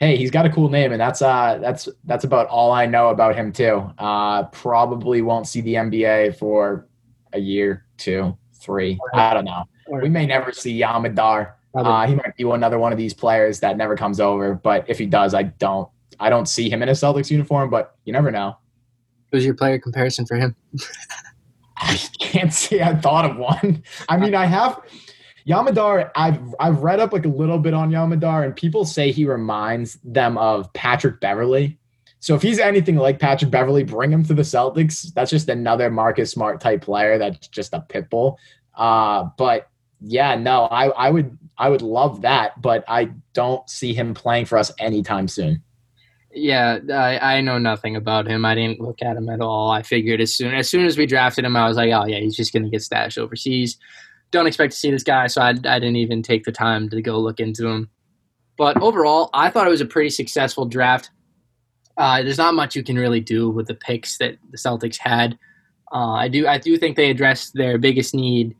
Hey, 0.00 0.16
he's 0.16 0.30
got 0.30 0.46
a 0.46 0.50
cool 0.50 0.68
name, 0.68 0.92
and 0.92 1.00
that's 1.00 1.22
uh 1.22 1.58
that's 1.60 1.88
that's 2.04 2.24
about 2.24 2.46
all 2.46 2.70
I 2.70 2.86
know 2.86 3.08
about 3.08 3.34
him 3.34 3.52
too. 3.52 3.90
Uh, 3.98 4.44
probably 4.44 5.22
won't 5.22 5.48
see 5.48 5.60
the 5.60 5.74
NBA 5.74 6.38
for 6.38 6.86
a 7.32 7.40
year, 7.40 7.84
two, 7.96 8.36
three. 8.60 8.98
I 9.12 9.34
don't 9.34 9.44
know. 9.44 9.64
We 9.90 10.08
may 10.08 10.26
never 10.26 10.52
see 10.52 10.72
Yam 10.72 11.02
Madar. 11.02 11.56
Uh, 11.74 12.06
he 12.06 12.14
might 12.14 12.36
be 12.36 12.44
another 12.44 12.78
one 12.78 12.92
of 12.92 12.98
these 12.98 13.14
players 13.14 13.60
that 13.60 13.76
never 13.76 13.96
comes 13.96 14.20
over. 14.20 14.54
But 14.54 14.88
if 14.88 14.98
he 14.98 15.06
does, 15.06 15.34
I 15.34 15.44
don't 15.44 15.88
I 16.20 16.30
don't 16.30 16.46
see 16.48 16.70
him 16.70 16.82
in 16.82 16.88
a 16.88 16.92
Celtics 16.92 17.30
uniform. 17.30 17.70
But 17.70 17.96
you 18.04 18.12
never 18.12 18.30
know. 18.30 18.56
Who's 19.32 19.44
your 19.44 19.54
player 19.54 19.78
comparison 19.78 20.26
for 20.26 20.36
him? 20.36 20.54
I 21.80 21.96
can't 22.18 22.52
say 22.52 22.82
I 22.82 22.94
thought 22.96 23.30
of 23.30 23.36
one. 23.36 23.82
I 24.08 24.16
mean, 24.16 24.34
I 24.34 24.46
have 24.46 24.80
Yam 25.44 25.64
Madar. 25.64 26.12
I've 26.14 26.40
I've 26.60 26.78
read 26.82 27.00
up 27.00 27.12
like 27.12 27.24
a 27.24 27.28
little 27.28 27.58
bit 27.58 27.74
on 27.74 27.90
Yam 27.90 28.10
Madar, 28.10 28.44
and 28.44 28.54
people 28.54 28.84
say 28.84 29.10
he 29.10 29.24
reminds 29.24 29.98
them 30.04 30.36
of 30.38 30.72
Patrick 30.72 31.20
Beverley. 31.20 31.78
So 32.20 32.34
if 32.34 32.42
he's 32.42 32.58
anything 32.58 32.96
like 32.96 33.20
Patrick 33.20 33.50
Beverley, 33.50 33.84
bring 33.84 34.12
him 34.12 34.24
to 34.24 34.34
the 34.34 34.42
Celtics. 34.42 35.12
That's 35.14 35.30
just 35.30 35.48
another 35.48 35.88
Marcus 35.88 36.32
Smart 36.32 36.60
type 36.60 36.82
player. 36.82 37.16
That's 37.16 37.46
just 37.48 37.72
a 37.72 37.80
pit 37.80 38.10
bull. 38.10 38.38
Uh, 38.74 39.28
but 39.36 39.70
yeah, 40.00 40.34
no, 40.34 40.64
I, 40.64 40.88
I 40.88 41.10
would 41.10 41.36
I 41.56 41.68
would 41.68 41.82
love 41.82 42.22
that, 42.22 42.60
but 42.60 42.84
I 42.88 43.10
don't 43.32 43.68
see 43.68 43.94
him 43.94 44.14
playing 44.14 44.46
for 44.46 44.58
us 44.58 44.72
anytime 44.78 45.28
soon. 45.28 45.62
Yeah, 46.32 46.78
I, 46.92 47.36
I 47.36 47.40
know 47.40 47.58
nothing 47.58 47.96
about 47.96 48.28
him. 48.28 48.44
I 48.44 48.54
didn't 48.54 48.80
look 48.80 49.00
at 49.02 49.16
him 49.16 49.28
at 49.28 49.40
all. 49.40 49.70
I 49.70 49.82
figured 49.82 50.20
as 50.20 50.34
soon 50.34 50.54
as 50.54 50.68
soon 50.68 50.84
as 50.84 50.98
we 50.98 51.06
drafted 51.06 51.44
him, 51.44 51.56
I 51.56 51.66
was 51.66 51.76
like, 51.76 51.90
oh 51.92 52.06
yeah, 52.06 52.18
he's 52.18 52.36
just 52.36 52.52
gonna 52.52 52.68
get 52.68 52.82
stashed 52.82 53.18
overseas. 53.18 53.78
Don't 54.30 54.46
expect 54.46 54.72
to 54.72 54.78
see 54.78 54.90
this 54.90 55.02
guy, 55.02 55.26
so 55.26 55.40
I, 55.40 55.50
I 55.50 55.52
didn't 55.52 55.96
even 55.96 56.22
take 56.22 56.44
the 56.44 56.52
time 56.52 56.90
to 56.90 57.00
go 57.00 57.18
look 57.18 57.40
into 57.40 57.66
him. 57.66 57.88
But 58.58 58.80
overall, 58.82 59.30
I 59.32 59.48
thought 59.48 59.66
it 59.66 59.70
was 59.70 59.80
a 59.80 59.86
pretty 59.86 60.10
successful 60.10 60.66
draft. 60.66 61.10
Uh, 61.96 62.22
there's 62.22 62.38
not 62.38 62.54
much 62.54 62.76
you 62.76 62.82
can 62.82 62.96
really 62.96 63.20
do 63.20 63.48
with 63.48 63.66
the 63.66 63.74
picks 63.74 64.18
that 64.18 64.36
the 64.50 64.58
Celtics 64.58 64.98
had. 64.98 65.38
Uh, 65.92 66.12
I 66.12 66.28
do 66.28 66.46
I 66.46 66.58
do 66.58 66.76
think 66.76 66.96
they 66.96 67.10
addressed 67.10 67.54
their 67.54 67.78
biggest 67.78 68.14
need 68.14 68.54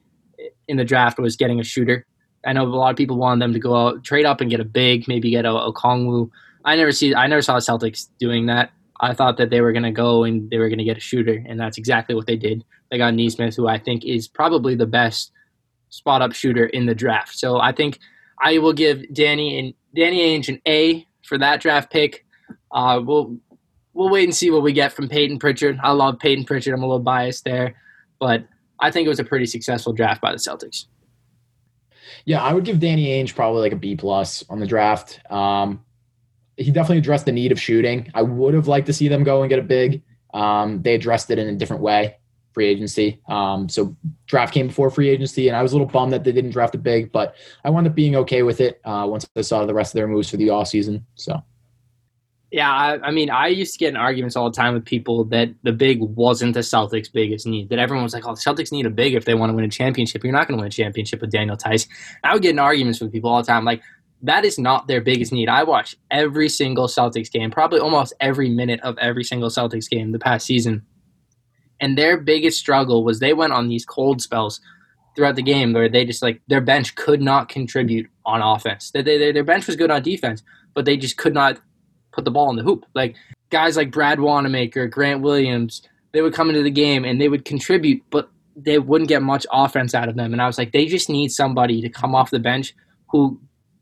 in 0.68 0.76
the 0.76 0.84
draft 0.84 1.18
was 1.18 1.36
getting 1.36 1.60
a 1.60 1.64
shooter. 1.64 2.06
I 2.46 2.52
know 2.52 2.62
a 2.62 2.68
lot 2.68 2.90
of 2.90 2.96
people 2.96 3.16
wanted 3.16 3.42
them 3.42 3.52
to 3.52 3.58
go 3.58 3.74
out, 3.74 4.04
trade 4.04 4.24
up 4.24 4.40
and 4.40 4.50
get 4.50 4.60
a 4.60 4.64
big, 4.64 5.08
maybe 5.08 5.30
get 5.30 5.44
a, 5.44 5.52
a 5.52 5.72
Kongwu 5.72 6.30
I 6.68 6.76
never 6.76 6.92
see 6.92 7.14
I 7.14 7.26
never 7.26 7.40
saw 7.40 7.54
the 7.54 7.60
Celtics 7.60 8.08
doing 8.18 8.44
that. 8.46 8.72
I 9.00 9.14
thought 9.14 9.38
that 9.38 9.48
they 9.48 9.62
were 9.62 9.72
going 9.72 9.84
to 9.84 9.90
go 9.90 10.24
and 10.24 10.50
they 10.50 10.58
were 10.58 10.68
going 10.68 10.78
to 10.78 10.84
get 10.84 10.98
a 10.98 11.00
shooter, 11.00 11.42
and 11.48 11.58
that's 11.58 11.78
exactly 11.78 12.14
what 12.14 12.26
they 12.26 12.36
did. 12.36 12.62
They 12.90 12.98
got 12.98 13.14
Nesmith, 13.14 13.56
who 13.56 13.68
I 13.68 13.78
think 13.78 14.04
is 14.04 14.28
probably 14.28 14.74
the 14.74 14.86
best 14.86 15.32
spot 15.88 16.20
up 16.20 16.34
shooter 16.34 16.66
in 16.66 16.84
the 16.84 16.94
draft. 16.94 17.38
So 17.38 17.58
I 17.58 17.72
think 17.72 17.98
I 18.42 18.58
will 18.58 18.74
give 18.74 19.02
Danny 19.14 19.58
and 19.58 19.72
Danny 19.96 20.20
Ainge 20.20 20.50
an 20.50 20.60
A 20.68 21.06
for 21.22 21.38
that 21.38 21.62
draft 21.62 21.90
pick. 21.90 22.26
Uh, 22.70 23.00
we'll 23.02 23.38
we'll 23.94 24.10
wait 24.10 24.24
and 24.24 24.34
see 24.34 24.50
what 24.50 24.62
we 24.62 24.74
get 24.74 24.92
from 24.92 25.08
Payton 25.08 25.38
Pritchard. 25.38 25.78
I 25.82 25.92
love 25.92 26.18
Payton 26.18 26.44
Pritchard. 26.44 26.74
I'm 26.74 26.82
a 26.82 26.86
little 26.86 27.00
biased 27.00 27.44
there, 27.44 27.76
but 28.20 28.44
I 28.78 28.90
think 28.90 29.06
it 29.06 29.08
was 29.08 29.20
a 29.20 29.24
pretty 29.24 29.46
successful 29.46 29.94
draft 29.94 30.20
by 30.20 30.32
the 30.32 30.38
Celtics. 30.38 30.84
Yeah, 32.26 32.42
I 32.42 32.52
would 32.52 32.66
give 32.66 32.78
Danny 32.78 33.06
Ainge 33.06 33.34
probably 33.34 33.62
like 33.62 33.72
a 33.72 33.76
B 33.76 33.96
plus 33.96 34.44
on 34.50 34.60
the 34.60 34.66
draft. 34.66 35.20
Um, 35.30 35.82
he 36.58 36.70
definitely 36.70 36.98
addressed 36.98 37.24
the 37.24 37.32
need 37.32 37.52
of 37.52 37.60
shooting. 37.60 38.10
I 38.14 38.22
would 38.22 38.54
have 38.54 38.66
liked 38.66 38.86
to 38.86 38.92
see 38.92 39.08
them 39.08 39.22
go 39.22 39.42
and 39.42 39.48
get 39.48 39.58
a 39.58 39.62
big. 39.62 40.02
Um, 40.34 40.82
they 40.82 40.94
addressed 40.94 41.30
it 41.30 41.38
in 41.38 41.48
a 41.48 41.54
different 41.54 41.82
way, 41.82 42.16
free 42.52 42.66
agency. 42.66 43.20
Um, 43.28 43.68
so 43.68 43.96
draft 44.26 44.52
came 44.52 44.66
before 44.66 44.90
free 44.90 45.08
agency, 45.08 45.48
and 45.48 45.56
I 45.56 45.62
was 45.62 45.72
a 45.72 45.76
little 45.76 45.90
bummed 45.90 46.12
that 46.12 46.24
they 46.24 46.32
didn't 46.32 46.50
draft 46.50 46.74
a 46.74 46.78
big, 46.78 47.12
but 47.12 47.36
I 47.64 47.70
wound 47.70 47.86
up 47.86 47.94
being 47.94 48.16
okay 48.16 48.42
with 48.42 48.60
it 48.60 48.80
uh, 48.84 49.06
once 49.08 49.26
I 49.36 49.42
saw 49.42 49.64
the 49.64 49.74
rest 49.74 49.94
of 49.94 49.98
their 49.98 50.08
moves 50.08 50.30
for 50.30 50.36
the 50.36 50.50
off 50.50 50.68
season. 50.68 51.06
So. 51.14 51.42
Yeah, 52.50 52.72
I, 52.72 53.08
I, 53.08 53.10
mean, 53.10 53.28
I 53.28 53.48
used 53.48 53.74
to 53.74 53.78
get 53.78 53.90
in 53.90 53.96
arguments 53.96 54.34
all 54.34 54.50
the 54.50 54.56
time 54.56 54.72
with 54.72 54.86
people 54.86 55.24
that 55.24 55.50
the 55.64 55.72
big 55.72 56.00
wasn't 56.00 56.54
the 56.54 56.60
Celtics' 56.60 57.12
biggest 57.12 57.46
need. 57.46 57.68
That 57.68 57.78
everyone 57.78 58.04
was 58.04 58.14
like, 58.14 58.26
"Oh, 58.26 58.34
the 58.34 58.40
Celtics 58.40 58.72
need 58.72 58.86
a 58.86 58.90
big 58.90 59.12
if 59.12 59.26
they 59.26 59.34
want 59.34 59.50
to 59.50 59.54
win 59.54 59.66
a 59.66 59.68
championship. 59.68 60.24
You're 60.24 60.32
not 60.32 60.48
going 60.48 60.56
to 60.56 60.62
win 60.62 60.68
a 60.68 60.70
championship 60.70 61.20
with 61.20 61.30
Daniel 61.30 61.56
Theis." 61.56 61.86
I 62.24 62.32
would 62.32 62.40
get 62.40 62.52
in 62.52 62.58
arguments 62.58 63.00
with 63.00 63.12
people 63.12 63.28
all 63.28 63.42
the 63.42 63.46
time, 63.46 63.66
like, 63.66 63.82
that 64.22 64.44
is 64.44 64.58
not 64.58 64.88
their 64.88 65.00
biggest 65.00 65.32
need. 65.32 65.48
I 65.48 65.62
watch 65.62 65.96
every 66.10 66.48
single 66.48 66.88
Celtics 66.88 67.30
game, 67.30 67.50
probably 67.50 67.80
almost 67.80 68.12
every 68.20 68.48
minute 68.48 68.80
of 68.80 68.98
every 68.98 69.24
single 69.24 69.48
Celtics 69.48 69.88
game 69.88 70.12
the 70.12 70.18
past 70.18 70.46
season. 70.46 70.84
And 71.80 71.96
their 71.96 72.18
biggest 72.18 72.58
struggle 72.58 73.04
was 73.04 73.20
they 73.20 73.32
went 73.32 73.52
on 73.52 73.68
these 73.68 73.84
cold 73.84 74.20
spells 74.20 74.60
throughout 75.14 75.36
the 75.36 75.42
game 75.42 75.72
where 75.72 75.88
they 75.88 76.04
just 76.04 76.22
like 76.22 76.40
their 76.48 76.60
bench 76.60 76.94
could 76.96 77.22
not 77.22 77.48
contribute 77.48 78.08
on 78.26 78.42
offense. 78.42 78.90
They, 78.90 79.02
they, 79.02 79.32
their 79.32 79.44
bench 79.44 79.66
was 79.66 79.76
good 79.76 79.90
on 79.90 80.02
defense, 80.02 80.42
but 80.74 80.84
they 80.84 80.96
just 80.96 81.16
could 81.16 81.34
not 81.34 81.60
put 82.12 82.24
the 82.24 82.30
ball 82.30 82.50
in 82.50 82.56
the 82.56 82.62
hoop. 82.62 82.84
Like 82.94 83.14
guys 83.50 83.76
like 83.76 83.92
Brad 83.92 84.20
Wanamaker, 84.20 84.88
Grant 84.88 85.22
Williams, 85.22 85.82
they 86.12 86.22
would 86.22 86.34
come 86.34 86.48
into 86.48 86.62
the 86.62 86.70
game 86.70 87.04
and 87.04 87.20
they 87.20 87.28
would 87.28 87.44
contribute, 87.44 88.02
but 88.10 88.30
they 88.56 88.78
wouldn't 88.78 89.08
get 89.08 89.22
much 89.22 89.46
offense 89.52 89.94
out 89.94 90.08
of 90.08 90.16
them. 90.16 90.32
And 90.32 90.42
I 90.42 90.46
was 90.46 90.58
like, 90.58 90.72
they 90.72 90.86
just 90.86 91.08
need 91.08 91.30
somebody 91.30 91.80
to 91.80 91.88
come 91.88 92.14
off 92.14 92.30
the 92.30 92.40
bench 92.40 92.74
who 93.10 93.40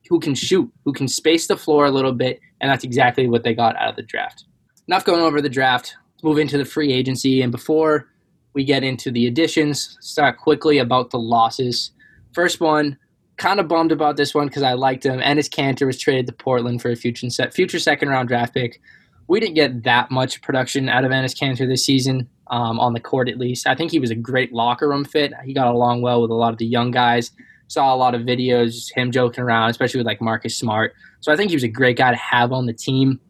who 0.08 0.20
can 0.20 0.34
shoot, 0.34 0.70
who 0.84 0.92
can 0.92 1.08
space 1.08 1.46
the 1.46 1.56
floor 1.56 1.86
a 1.86 1.90
little 1.90 2.12
bit, 2.12 2.40
and 2.60 2.70
that's 2.70 2.84
exactly 2.84 3.26
what 3.28 3.42
they 3.42 3.54
got 3.54 3.76
out 3.76 3.90
of 3.90 3.96
the 3.96 4.02
draft. 4.02 4.44
Enough 4.88 5.04
going 5.04 5.20
over 5.20 5.40
the 5.40 5.48
draft. 5.48 5.96
Let's 6.14 6.24
move 6.24 6.38
into 6.38 6.58
the 6.58 6.64
free 6.64 6.92
agency, 6.92 7.42
and 7.42 7.52
before 7.52 8.08
we 8.52 8.64
get 8.64 8.84
into 8.84 9.10
the 9.10 9.26
additions, 9.26 9.98
start 10.00 10.38
quickly 10.38 10.78
about 10.78 11.10
the 11.10 11.18
losses. 11.18 11.90
First 12.32 12.60
one, 12.60 12.98
kind 13.36 13.60
of 13.60 13.68
bummed 13.68 13.92
about 13.92 14.16
this 14.16 14.34
one 14.34 14.46
because 14.46 14.62
I 14.62 14.72
liked 14.72 15.04
him. 15.04 15.20
Enes 15.20 15.50
Kanter 15.50 15.86
was 15.86 15.98
traded 15.98 16.26
to 16.26 16.32
Portland 16.32 16.80
for 16.80 16.90
a 16.90 16.96
future 16.96 17.28
set 17.28 17.52
future 17.52 17.78
second 17.78 18.08
round 18.08 18.28
draft 18.28 18.54
pick. 18.54 18.80
We 19.28 19.40
didn't 19.40 19.54
get 19.54 19.82
that 19.82 20.10
much 20.10 20.40
production 20.40 20.88
out 20.88 21.04
of 21.04 21.10
Enes 21.10 21.36
Kanter 21.36 21.68
this 21.68 21.84
season, 21.84 22.28
um, 22.48 22.78
on 22.78 22.92
the 22.92 23.00
court 23.00 23.28
at 23.28 23.38
least. 23.38 23.66
I 23.66 23.74
think 23.74 23.90
he 23.90 23.98
was 23.98 24.10
a 24.10 24.14
great 24.14 24.52
locker 24.52 24.88
room 24.88 25.04
fit. 25.04 25.32
He 25.44 25.52
got 25.52 25.66
along 25.66 26.02
well 26.02 26.22
with 26.22 26.30
a 26.30 26.34
lot 26.34 26.52
of 26.52 26.58
the 26.58 26.66
young 26.66 26.90
guys 26.90 27.30
saw 27.68 27.94
a 27.94 27.96
lot 27.96 28.14
of 28.14 28.22
videos, 28.22 28.92
him 28.94 29.10
joking 29.10 29.42
around, 29.42 29.70
especially 29.70 29.98
with 29.98 30.06
like 30.06 30.20
Marcus 30.20 30.56
Smart. 30.56 30.94
So 31.20 31.32
I 31.32 31.36
think 31.36 31.50
he 31.50 31.56
was 31.56 31.64
a 31.64 31.68
great 31.68 31.96
guy 31.96 32.10
to 32.10 32.16
have 32.16 32.52
on 32.52 32.66
the 32.66 32.72
team. 32.72 33.20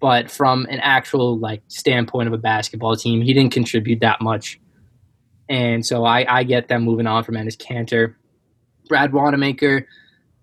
But 0.00 0.30
from 0.30 0.66
an 0.70 0.80
actual 0.80 1.38
like 1.38 1.62
standpoint 1.68 2.26
of 2.26 2.32
a 2.32 2.38
basketball 2.38 2.96
team, 2.96 3.20
he 3.20 3.34
didn't 3.34 3.52
contribute 3.52 4.00
that 4.00 4.20
much. 4.20 4.58
And 5.48 5.84
so 5.84 6.04
I, 6.04 6.38
I 6.38 6.44
get 6.44 6.68
them 6.68 6.82
moving 6.84 7.06
on 7.06 7.24
from 7.24 7.34
Enes 7.34 7.56
Kanter. 7.56 8.14
Brad 8.88 9.12
Wanamaker 9.12 9.86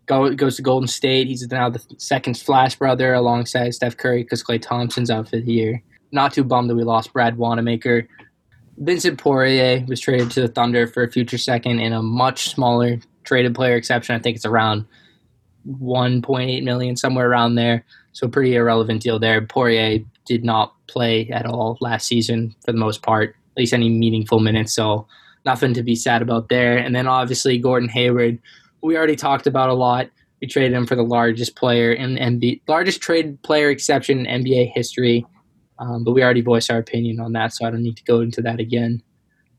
go, 0.05 0.33
goes 0.33 0.57
to 0.57 0.61
Golden 0.61 0.87
State. 0.87 1.27
He's 1.27 1.47
now 1.49 1.69
the 1.69 1.83
second 1.97 2.37
Flash 2.37 2.75
brother 2.75 3.13
alongside 3.13 3.73
Steph 3.73 3.97
Curry 3.97 4.23
because 4.23 4.43
Klay 4.43 4.61
Thompson's 4.61 5.09
out 5.09 5.29
for 5.29 5.37
the 5.37 5.51
year. 5.51 5.81
Not 6.11 6.33
too 6.33 6.43
bummed 6.43 6.69
that 6.69 6.75
we 6.75 6.83
lost 6.83 7.13
Brad 7.13 7.37
Wanamaker. 7.37 8.07
Vincent 8.77 9.17
Poirier 9.17 9.83
was 9.87 9.99
traded 9.99 10.29
to 10.31 10.41
the 10.41 10.47
Thunder 10.47 10.87
for 10.87 11.03
a 11.03 11.11
future 11.11 11.37
second 11.37 11.79
in 11.79 11.93
a 11.93 12.01
much 12.01 12.49
smaller 12.49 12.99
traded 13.27 13.53
player 13.53 13.75
exception. 13.75 14.15
I 14.15 14.19
think 14.19 14.37
it's 14.37 14.45
around 14.45 14.85
1.8 15.67 16.63
million, 16.63 16.95
somewhere 16.95 17.29
around 17.29 17.55
there. 17.55 17.85
So 18.13 18.27
pretty 18.27 18.55
irrelevant 18.55 19.01
deal 19.01 19.19
there. 19.19 19.41
Poirier 19.41 19.99
did 20.25 20.43
not 20.43 20.73
play 20.87 21.29
at 21.29 21.45
all 21.45 21.77
last 21.81 22.07
season 22.07 22.55
for 22.65 22.71
the 22.71 22.77
most 22.77 23.01
part, 23.03 23.35
at 23.51 23.57
least 23.57 23.73
any 23.73 23.89
meaningful 23.89 24.39
minutes. 24.39 24.73
So 24.73 25.07
nothing 25.45 25.73
to 25.73 25.83
be 25.83 25.95
sad 25.95 26.21
about 26.21 26.49
there. 26.49 26.77
And 26.77 26.95
then 26.95 27.07
obviously 27.07 27.57
Gordon 27.57 27.89
Hayward, 27.89 28.39
we 28.81 28.97
already 28.97 29.15
talked 29.15 29.47
about 29.47 29.69
a 29.69 29.73
lot. 29.73 30.09
We 30.41 30.47
traded 30.47 30.73
him 30.73 30.85
for 30.85 30.95
the 30.95 31.03
largest 31.03 31.55
player 31.55 31.91
in 31.91 32.15
the 32.15 32.19
NBA, 32.19 32.61
largest 32.67 33.01
trade 33.01 33.41
player 33.43 33.69
exception 33.69 34.25
in 34.25 34.43
NBA 34.43 34.71
history. 34.73 35.25
Um, 35.79 36.03
but 36.03 36.13
we 36.13 36.23
already 36.23 36.41
voiced 36.41 36.71
our 36.71 36.79
opinion 36.79 37.19
on 37.19 37.33
that, 37.33 37.53
so 37.53 37.65
I 37.65 37.71
don't 37.71 37.83
need 37.83 37.97
to 37.97 38.03
go 38.03 38.21
into 38.21 38.41
that 38.41 38.59
again. 38.59 39.01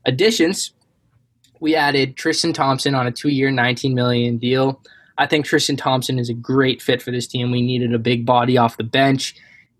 Additions, 0.05 0.73
we 1.59 1.75
added 1.75 2.15
Tristan 2.15 2.53
Thompson 2.53 2.95
on 2.95 3.07
a 3.07 3.11
two-year, 3.11 3.51
19 3.51 3.93
million 3.93 4.37
deal. 4.37 4.81
I 5.17 5.25
think 5.25 5.45
Tristan 5.45 5.75
Thompson 5.75 6.17
is 6.17 6.29
a 6.29 6.33
great 6.33 6.81
fit 6.81 7.01
for 7.01 7.11
this 7.11 7.27
team. 7.27 7.51
We 7.51 7.61
needed 7.61 7.93
a 7.93 7.99
big 7.99 8.25
body 8.25 8.57
off 8.57 8.77
the 8.77 8.83
bench. 8.83 9.35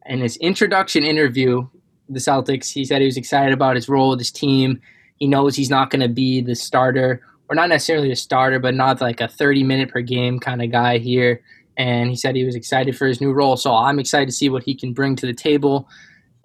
In 0.06 0.20
his 0.20 0.38
introduction 0.38 1.04
interview, 1.04 1.68
the 2.10 2.20
Celtics, 2.20 2.72
he 2.72 2.84
said 2.84 3.02
he 3.02 3.06
was 3.06 3.18
excited 3.18 3.54
about 3.54 3.76
his 3.76 3.88
role 3.88 4.10
with 4.10 4.20
his 4.20 4.32
team. 4.32 4.82
He 5.16 5.28
knows 5.28 5.56
he's 5.56 5.70
not 5.70 5.92
going 5.92 6.02
to 6.02 6.10
be 6.10 6.42
the 6.42 6.56
starter, 6.56 7.22
or 7.48 7.56
not 7.56 7.70
necessarily 7.70 8.12
a 8.12 8.16
starter, 8.16 8.60
but 8.60 8.74
not 8.74 9.00
like 9.00 9.22
a 9.22 9.28
30 9.28 9.64
minute 9.64 9.90
per 9.90 10.02
game 10.02 10.40
kind 10.40 10.62
of 10.62 10.72
guy 10.72 10.98
here. 10.98 11.42
And 11.78 12.10
he 12.10 12.16
said 12.18 12.36
he 12.36 12.44
was 12.44 12.56
excited 12.56 12.98
for 12.98 13.08
his 13.08 13.22
new 13.22 13.32
role. 13.32 13.56
So 13.56 13.74
I'm 13.74 14.00
excited 14.00 14.26
to 14.26 14.36
see 14.36 14.50
what 14.50 14.64
he 14.64 14.76
can 14.76 14.92
bring 14.92 15.16
to 15.18 15.26
the 15.26 15.34
table. 15.34 15.88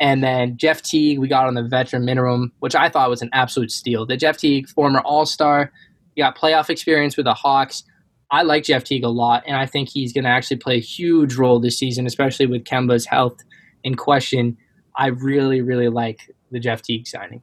And 0.00 0.22
then 0.22 0.57
Jeff 0.57 0.83
Teague, 0.83 1.18
we 1.18 1.28
got 1.28 1.46
on 1.46 1.54
the 1.54 1.62
veteran 1.62 2.04
minimum, 2.04 2.52
which 2.59 2.74
I 2.74 2.88
thought 2.88 3.11
was 3.11 3.22
an 3.22 3.30
absolute 3.33 3.70
steal. 3.70 4.04
The 4.04 4.16
Jeff 4.16 4.37
Teague, 4.38 4.68
former 4.68 5.00
All 5.00 5.24
Star, 5.24 5.72
got 6.16 6.37
playoff 6.37 6.70
experience 6.70 7.16
with 7.16 7.26
the 7.26 7.35
Hawks. 7.35 7.85
I 8.30 8.42
like 8.42 8.64
Jeff 8.64 8.85
Teague 8.85 9.04
a 9.04 9.09
lot, 9.09 9.44
and 9.46 9.57
I 9.57 9.66
think 9.66 9.88
he's 9.88 10.12
going 10.12 10.24
to 10.24 10.30
actually 10.30 10.57
play 10.57 10.76
a 10.76 10.80
huge 10.80 11.37
role 11.37 11.61
this 11.61 11.78
season, 11.78 12.07
especially 12.07 12.46
with 12.46 12.64
Kemba's 12.64 13.07
health 13.07 13.37
in 13.85 13.94
question. 13.94 14.57
I 14.96 15.09
really, 15.09 15.61
really 15.61 15.88
like 15.88 16.30
the 16.50 16.59
Jeff 16.59 16.83
Teague 16.83 17.07
signing? 17.07 17.42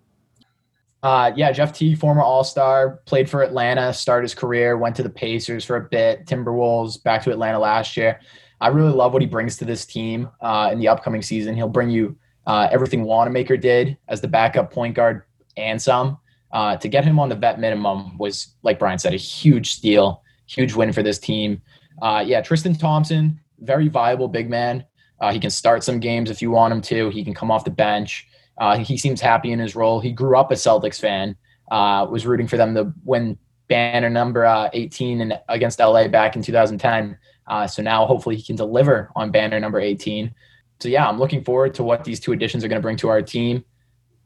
Uh, 1.04 1.32
yeah, 1.36 1.52
Jeff 1.52 1.74
Teague, 1.74 1.98
former 1.98 2.22
All 2.22 2.44
Star, 2.44 3.00
played 3.06 3.30
for 3.30 3.42
Atlanta, 3.42 3.94
started 3.94 4.24
his 4.24 4.36
career, 4.36 4.78
went 4.78 4.96
to 4.98 5.04
the 5.04 5.10
Pacers 5.10 5.66
for 5.66 5.76
a 5.76 5.82
bit, 5.82 6.26
Timberwolves, 6.26 7.02
back 7.02 7.24
to 7.24 7.32
Atlanta 7.32 7.60
last 7.60 7.98
year. 7.98 8.20
I 8.60 8.68
really 8.68 8.94
love 8.94 9.14
what 9.14 9.22
he 9.22 9.28
brings 9.28 9.58
to 9.58 9.66
this 9.66 9.86
team 9.86 10.30
uh, 10.42 10.70
in 10.72 10.80
the 10.80 10.88
upcoming 10.88 11.24
season. 11.24 11.56
He'll 11.56 11.68
bring 11.68 11.90
you 11.90 12.16
uh, 12.48 12.68
everything 12.72 13.04
Wanamaker 13.04 13.58
did 13.58 13.98
as 14.08 14.22
the 14.22 14.28
backup 14.28 14.72
point 14.72 14.96
guard 14.96 15.24
and 15.58 15.82
some. 15.82 16.18
Uh, 16.52 16.76
to 16.78 16.88
get 16.90 17.06
him 17.06 17.20
on 17.20 17.30
the 17.30 17.36
vet 17.36 17.60
minimum 17.60 18.18
was, 18.18 18.56
like 18.64 18.78
Brian 18.78 19.00
said, 19.00 19.14
a 19.14 19.18
huge 19.18 19.72
steal, 19.72 20.22
huge 20.48 20.74
win 20.74 20.92
for 20.92 21.02
this 21.02 21.18
team. 21.18 21.62
Uh, 22.02 22.24
yeah, 22.26 22.42
Tristan 22.42 22.76
Thompson, 22.76 23.40
very 23.60 23.88
viable 23.88 24.28
big 24.28 24.50
man. 24.50 24.86
Uh, 25.22 25.32
he 25.32 25.40
can 25.40 25.52
start 25.52 25.84
some 25.84 26.00
games 26.00 26.30
if 26.30 26.42
you 26.42 26.52
want 26.52 26.74
him 26.74 26.82
to. 26.82 27.10
He 27.10 27.24
can 27.24 27.34
come 27.34 27.52
off 27.52 27.64
the 27.64 27.72
bench. 27.72 28.28
Uh, 28.58 28.78
he 28.78 28.98
seems 28.98 29.22
happy 29.22 29.52
in 29.52 29.60
his 29.60 29.76
role. 29.76 30.00
He 30.00 30.12
grew 30.12 30.38
up 30.38 30.52
a 30.52 30.56
Celtics 30.56 31.00
fan. 31.00 31.36
Uh, 31.70 32.06
was 32.10 32.26
rooting 32.26 32.48
for 32.48 32.58
them 32.58 32.76
to 32.76 32.94
win 33.06 33.38
banner 33.70 34.10
number 34.10 34.46
uh, 34.46 34.70
18 34.74 35.22
in, 35.22 35.34
against 35.48 35.80
LA 35.80 36.08
back 36.08 36.36
in 36.36 36.42
2010. 36.42 37.18
Uh, 37.48 37.66
so 37.66 37.82
now 37.82 38.06
hopefully 38.06 38.36
he 38.36 38.44
can 38.44 38.56
deliver 38.56 39.10
on 39.16 39.32
banner 39.32 39.60
number 39.60 39.80
18. 39.80 40.34
So 40.82 40.90
yeah, 40.90 41.08
I'm 41.08 41.20
looking 41.20 41.44
forward 41.44 41.76
to 41.76 41.84
what 41.84 42.04
these 42.04 42.20
two 42.20 42.32
additions 42.32 42.64
are 42.64 42.68
going 42.68 42.80
to 42.80 42.84
bring 42.84 42.98
to 42.98 43.10
our 43.10 43.22
team. 43.22 43.64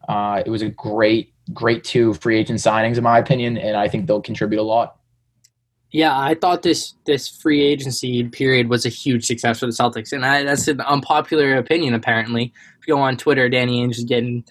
Uh, 0.08 0.42
it 0.46 0.50
was 0.50 0.62
a 0.62 0.70
great, 0.70 1.34
great 1.54 1.84
two 1.84 2.14
free 2.16 2.38
agent 2.38 2.60
signings 2.60 2.98
in 2.98 3.04
my 3.04 3.20
opinion, 3.20 3.58
and 3.58 3.76
I 3.76 3.88
think 3.88 4.08
they'll 4.08 4.22
contribute 4.22 4.62
a 4.62 4.64
lot. 4.64 4.98
Yeah, 5.92 6.18
I 6.18 6.36
thought 6.36 6.62
this 6.62 6.94
this 7.06 7.30
free 7.30 7.62
agency 7.62 8.24
period 8.28 8.70
was 8.70 8.86
a 8.86 8.90
huge 8.90 9.26
success 9.26 9.60
for 9.60 9.66
the 9.66 9.72
Celtics, 9.72 10.12
and 10.12 10.26
I, 10.26 10.44
that's 10.44 10.68
an 10.68 10.82
unpopular 10.82 11.56
opinion. 11.56 11.94
Apparently, 11.94 12.54
if 12.80 12.88
you 12.88 12.96
go 12.96 13.00
on 13.00 13.18
Twitter, 13.18 13.48
Danny 13.48 13.86
Ainge 13.86 13.98
is 13.98 14.04
getting 14.04 14.44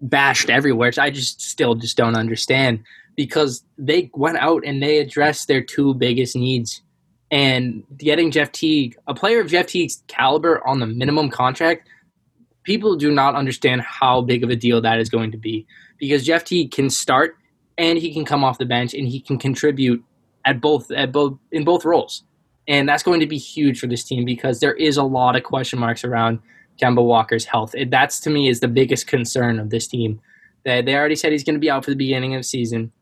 bashed 0.00 0.50
everywhere. 0.50 0.88
Which 0.88 0.98
I 0.98 1.10
just 1.10 1.40
still 1.40 1.74
just 1.74 1.96
don't 1.96 2.16
understand 2.16 2.80
because 3.16 3.62
they 3.78 4.10
went 4.14 4.38
out 4.38 4.62
and 4.64 4.82
they 4.82 4.98
addressed 4.98 5.46
their 5.46 5.62
two 5.62 5.94
biggest 5.94 6.34
needs, 6.34 6.82
and 7.30 7.84
getting 7.96 8.30
Jeff 8.30 8.50
Teague, 8.52 8.96
a 9.06 9.14
player 9.14 9.40
of 9.40 9.48
Jeff 9.48 9.66
Teague's 9.66 10.02
caliber, 10.08 10.66
on 10.66 10.80
the 10.80 10.86
minimum 10.86 11.30
contract. 11.30 11.88
People 12.64 12.96
do 12.96 13.10
not 13.10 13.34
understand 13.34 13.82
how 13.82 14.20
big 14.20 14.44
of 14.44 14.50
a 14.50 14.56
deal 14.56 14.80
that 14.80 14.98
is 14.98 15.08
going 15.08 15.32
to 15.32 15.38
be 15.38 15.66
because 15.98 16.24
Jeff 16.24 16.44
Teague 16.44 16.70
can 16.70 16.90
start 16.90 17.36
and 17.78 17.98
he 17.98 18.12
can 18.12 18.24
come 18.24 18.44
off 18.44 18.58
the 18.58 18.66
bench 18.66 18.94
and 18.94 19.08
he 19.08 19.20
can 19.20 19.38
contribute 19.38 20.04
at 20.44 20.60
both 20.60 20.90
at 20.90 21.12
both 21.12 21.38
in 21.52 21.64
both 21.64 21.84
roles. 21.84 22.24
And 22.68 22.88
that's 22.88 23.02
going 23.02 23.20
to 23.20 23.26
be 23.26 23.38
huge 23.38 23.80
for 23.80 23.86
this 23.86 24.04
team 24.04 24.24
because 24.24 24.60
there 24.60 24.74
is 24.74 24.96
a 24.96 25.02
lot 25.02 25.34
of 25.36 25.42
question 25.42 25.78
marks 25.78 26.04
around 26.04 26.40
Kemba 26.80 27.04
Walker's 27.04 27.44
health. 27.44 27.74
It, 27.74 27.90
that's 27.90 28.20
to 28.20 28.30
me 28.30 28.48
is 28.48 28.60
the 28.60 28.68
biggest 28.68 29.06
concern 29.06 29.58
of 29.58 29.70
this 29.70 29.86
team. 29.86 30.20
They, 30.64 30.82
they 30.82 30.94
already 30.94 31.16
said 31.16 31.32
he's 31.32 31.44
going 31.44 31.54
to 31.54 31.60
be 31.60 31.70
out 31.70 31.84
for 31.84 31.90
the 31.90 31.96
beginning 31.96 32.34
of 32.34 32.40
the 32.40 32.44
season, 32.44 32.92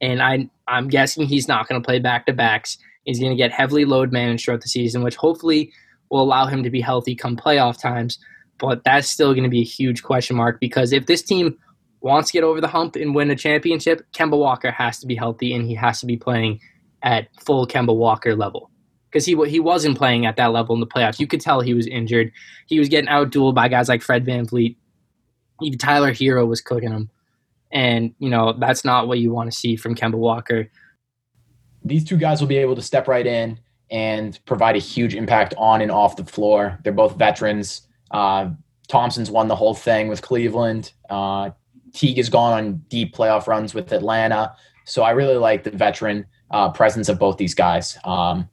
and 0.00 0.22
I 0.22 0.48
I'm 0.68 0.88
guessing 0.88 1.26
he's 1.26 1.48
not 1.48 1.68
going 1.68 1.80
to 1.80 1.84
play 1.84 1.98
back 1.98 2.26
to 2.26 2.32
backs. 2.32 2.78
He's 3.04 3.18
going 3.18 3.32
to 3.32 3.36
get 3.36 3.52
heavily 3.52 3.84
load 3.84 4.12
managed 4.12 4.44
throughout 4.44 4.60
the 4.60 4.68
season, 4.68 5.02
which 5.02 5.16
hopefully 5.16 5.72
will 6.10 6.22
allow 6.22 6.46
him 6.46 6.62
to 6.62 6.70
be 6.70 6.80
healthy 6.80 7.14
come 7.14 7.36
playoff 7.36 7.80
times. 7.80 8.18
But 8.58 8.84
that's 8.84 9.08
still 9.08 9.32
going 9.32 9.44
to 9.44 9.50
be 9.50 9.62
a 9.62 9.64
huge 9.64 10.02
question 10.02 10.36
mark 10.36 10.60
because 10.60 10.92
if 10.92 11.06
this 11.06 11.22
team 11.22 11.56
wants 12.00 12.30
to 12.30 12.32
get 12.32 12.44
over 12.44 12.60
the 12.60 12.68
hump 12.68 12.96
and 12.96 13.14
win 13.14 13.30
a 13.30 13.36
championship, 13.36 14.04
Kemba 14.12 14.38
Walker 14.38 14.70
has 14.70 14.98
to 15.00 15.06
be 15.06 15.14
healthy 15.14 15.54
and 15.54 15.66
he 15.66 15.74
has 15.74 16.00
to 16.00 16.06
be 16.06 16.16
playing 16.16 16.60
at 17.02 17.28
full 17.40 17.66
Kemba 17.66 17.94
Walker 17.96 18.36
level. 18.36 18.70
Because 19.10 19.26
he 19.26 19.34
he 19.48 19.58
wasn't 19.58 19.98
playing 19.98 20.24
at 20.24 20.36
that 20.36 20.52
level 20.52 20.74
in 20.74 20.80
the 20.80 20.86
playoffs. 20.86 21.18
You 21.18 21.26
could 21.26 21.40
tell 21.40 21.60
he 21.60 21.74
was 21.74 21.86
injured. 21.86 22.30
He 22.66 22.78
was 22.78 22.88
getting 22.88 23.10
outdueled 23.10 23.54
by 23.54 23.68
guys 23.68 23.88
like 23.88 24.02
Fred 24.02 24.24
VanVleet. 24.24 24.76
Even 25.62 25.78
Tyler 25.78 26.12
Herro 26.12 26.46
was 26.46 26.60
cooking 26.60 26.92
him. 26.92 27.10
And, 27.72 28.14
you 28.18 28.30
know, 28.30 28.52
that's 28.52 28.84
not 28.84 29.08
what 29.08 29.18
you 29.18 29.32
want 29.32 29.50
to 29.50 29.56
see 29.56 29.74
from 29.76 29.94
Kemba 29.94 30.14
Walker. 30.14 30.70
These 31.84 32.04
two 32.04 32.16
guys 32.16 32.40
will 32.40 32.48
be 32.48 32.58
able 32.58 32.76
to 32.76 32.82
step 32.82 33.08
right 33.08 33.26
in 33.26 33.58
and 33.90 34.38
provide 34.44 34.76
a 34.76 34.80
huge 34.80 35.14
impact 35.14 35.54
on 35.58 35.80
and 35.80 35.90
off 35.90 36.16
the 36.16 36.24
floor. 36.24 36.78
They're 36.84 36.92
both 36.92 37.16
veterans. 37.16 37.82
Uh, 38.10 38.50
Thompson's 38.88 39.30
won 39.30 39.48
the 39.48 39.56
whole 39.56 39.74
thing 39.74 40.08
with 40.08 40.22
Cleveland. 40.22 40.92
Uh, 41.08 41.50
Teague 41.92 42.18
has 42.18 42.28
gone 42.28 42.52
on 42.52 42.76
deep 42.88 43.14
playoff 43.14 43.46
runs 43.46 43.74
with 43.74 43.92
Atlanta. 43.92 44.54
So 44.84 45.02
I 45.02 45.10
really 45.10 45.36
like 45.36 45.64
the 45.64 45.70
veteran 45.70 46.26
uh, 46.50 46.70
presence 46.70 47.08
of 47.08 47.18
both 47.18 47.36
these 47.36 47.54
guys. 47.54 47.98
Um, 48.04 48.48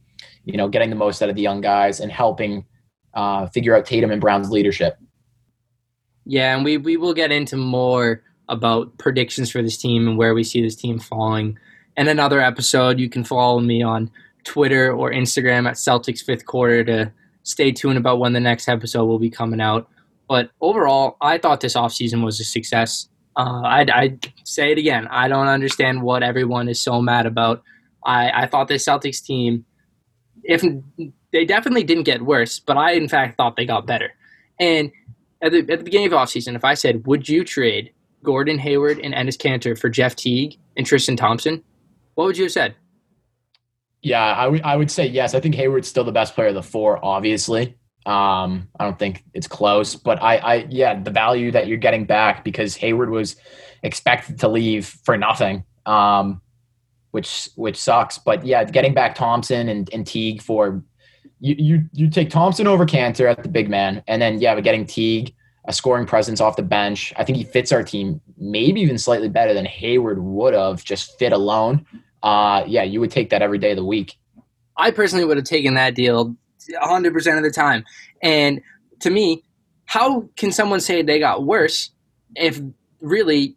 you 0.45 0.55
know, 0.57 0.67
getting 0.67 0.89
the 0.89 0.95
most 0.95 1.21
out 1.21 1.29
of 1.29 1.35
the 1.35 1.41
young 1.41 1.61
guys 1.61 1.99
and 1.99 2.11
helping 2.11 2.65
uh, 3.13 3.47
figure 3.47 3.75
out 3.75 3.85
Tatum 3.85 4.11
and 4.11 4.21
Brown's 4.21 4.49
leadership. 4.49 4.97
Yeah, 6.25 6.55
and 6.55 6.63
we, 6.63 6.77
we 6.77 6.97
will 6.97 7.13
get 7.13 7.31
into 7.31 7.57
more 7.57 8.23
about 8.49 8.97
predictions 8.97 9.51
for 9.51 9.61
this 9.61 9.77
team 9.77 10.07
and 10.07 10.17
where 10.17 10.33
we 10.33 10.43
see 10.43 10.61
this 10.61 10.75
team 10.75 10.99
falling. 10.99 11.57
In 11.97 12.07
another 12.07 12.39
episode, 12.39 12.99
you 12.99 13.09
can 13.09 13.23
follow 13.23 13.59
me 13.59 13.81
on 13.81 14.11
Twitter 14.43 14.93
or 14.93 15.11
Instagram 15.11 15.67
at 15.67 15.75
Celtics 15.75 16.23
Fifth 16.23 16.45
Quarter 16.45 16.83
to 16.83 17.11
stay 17.41 17.71
tuned 17.71 17.97
about 17.97 18.19
when 18.19 18.33
the 18.33 18.39
next 18.39 18.69
episode 18.69 19.05
will 19.05 19.17
be 19.17 19.31
coming 19.31 19.59
out. 19.59 19.89
But 20.29 20.51
overall, 20.61 21.17
I 21.21 21.39
thought 21.39 21.61
this 21.61 21.73
offseason 21.73 22.23
was 22.23 22.39
a 22.39 22.43
success. 22.43 23.09
Uh, 23.35 23.61
I'd, 23.65 23.89
I'd, 23.89 24.31
say 24.43 24.71
it 24.71 24.77
again. 24.77 25.07
I 25.07 25.27
don't 25.27 25.47
understand 25.47 26.03
what 26.03 26.21
everyone 26.21 26.69
is 26.69 26.79
so 26.79 27.01
mad 27.01 27.25
about. 27.25 27.63
I, 28.05 28.43
I 28.43 28.47
thought 28.47 28.67
the 28.67 28.75
Celtics 28.75 29.23
team, 29.23 29.65
if 30.43 30.63
they 31.33 31.45
definitely 31.45 31.83
didn't 31.83 32.03
get 32.03 32.21
worse, 32.21 32.59
but 32.59 32.77
I 32.77 32.91
in 32.91 33.07
fact 33.07 33.37
thought 33.37 33.55
they 33.55 33.65
got 33.65 33.87
better. 33.87 34.11
And 34.59 34.91
at 35.41 35.51
the, 35.51 35.59
at 35.59 35.79
the 35.79 35.83
beginning 35.83 36.07
of 36.07 36.13
offseason, 36.13 36.55
if 36.55 36.63
I 36.63 36.75
said, 36.75 37.05
would 37.07 37.27
you 37.27 37.43
trade 37.43 37.91
Gordon 38.23 38.59
Hayward 38.59 38.99
and 38.99 39.13
Enes 39.13 39.37
Kanter 39.37 39.77
for 39.77 39.89
Jeff 39.89 40.15
Teague 40.15 40.57
and 40.75 40.85
Tristan 40.85 41.15
Thompson, 41.15 41.63
what 42.17 42.25
would 42.25 42.37
you 42.37 42.45
have 42.45 42.51
said? 42.51 42.73
Yeah, 44.01 44.23
I, 44.25 44.45
w- 44.45 44.63
I 44.65 44.75
would 44.75 44.89
say 44.89 45.05
yes. 45.05 45.35
I 45.35 45.39
think 45.39 45.53
Hayward's 45.53 45.87
still 45.87 46.03
the 46.03 46.11
best 46.11 46.33
player 46.33 46.47
of 46.47 46.55
the 46.55 46.63
four, 46.63 46.99
obviously. 47.05 47.77
Um, 48.07 48.69
I 48.79 48.85
don't 48.85 48.97
think 48.97 49.23
it's 49.35 49.45
close, 49.45 49.95
but 49.95 50.19
I, 50.19 50.37
I, 50.37 50.53
yeah, 50.67 50.99
the 50.99 51.11
value 51.11 51.51
that 51.51 51.67
you're 51.67 51.77
getting 51.77 52.05
back 52.05 52.43
because 52.43 52.75
Hayward 52.77 53.11
was 53.11 53.35
expected 53.83 54.39
to 54.39 54.47
leave 54.47 54.87
for 54.87 55.15
nothing, 55.15 55.63
um, 55.85 56.41
which 57.11 57.49
which 57.55 57.77
sucks. 57.77 58.17
But 58.17 58.43
yeah, 58.43 58.63
getting 58.63 58.95
back 58.95 59.13
Thompson 59.13 59.69
and, 59.69 59.87
and 59.93 60.07
Teague 60.07 60.41
for 60.41 60.83
you, 61.39 61.55
you 61.55 61.83
you 61.93 62.09
take 62.09 62.31
Thompson 62.31 62.65
over 62.65 62.87
Kanter 62.87 63.29
at 63.29 63.43
the 63.43 63.49
big 63.49 63.69
man, 63.69 64.01
and 64.07 64.19
then 64.19 64.41
yeah, 64.41 64.55
but 64.55 64.63
getting 64.63 64.87
Teague 64.87 65.35
a 65.67 65.73
scoring 65.73 66.07
presence 66.07 66.41
off 66.41 66.55
the 66.55 66.63
bench. 66.63 67.13
I 67.17 67.23
think 67.23 67.37
he 67.37 67.43
fits 67.43 67.71
our 67.71 67.83
team 67.83 68.21
maybe 68.37 68.81
even 68.81 68.97
slightly 68.97 69.29
better 69.29 69.53
than 69.53 69.65
Hayward 69.65 70.23
would 70.23 70.53
have 70.53 70.83
just 70.83 71.19
fit 71.19 71.33
alone. 71.33 71.85
Uh, 72.23 72.63
yeah, 72.67 72.83
you 72.83 72.99
would 72.99 73.11
take 73.11 73.29
that 73.29 73.41
every 73.41 73.57
day 73.57 73.71
of 73.71 73.77
the 73.77 73.85
week. 73.85 74.17
I 74.77 74.91
personally 74.91 75.25
would 75.25 75.37
have 75.37 75.45
taken 75.45 75.73
that 75.75 75.95
deal 75.95 76.35
100% 76.69 77.37
of 77.37 77.43
the 77.43 77.51
time. 77.51 77.83
And 78.21 78.61
to 78.99 79.09
me, 79.09 79.43
how 79.85 80.29
can 80.35 80.51
someone 80.51 80.79
say 80.79 81.01
they 81.01 81.19
got 81.19 81.45
worse 81.45 81.91
if 82.35 82.61
really 83.01 83.55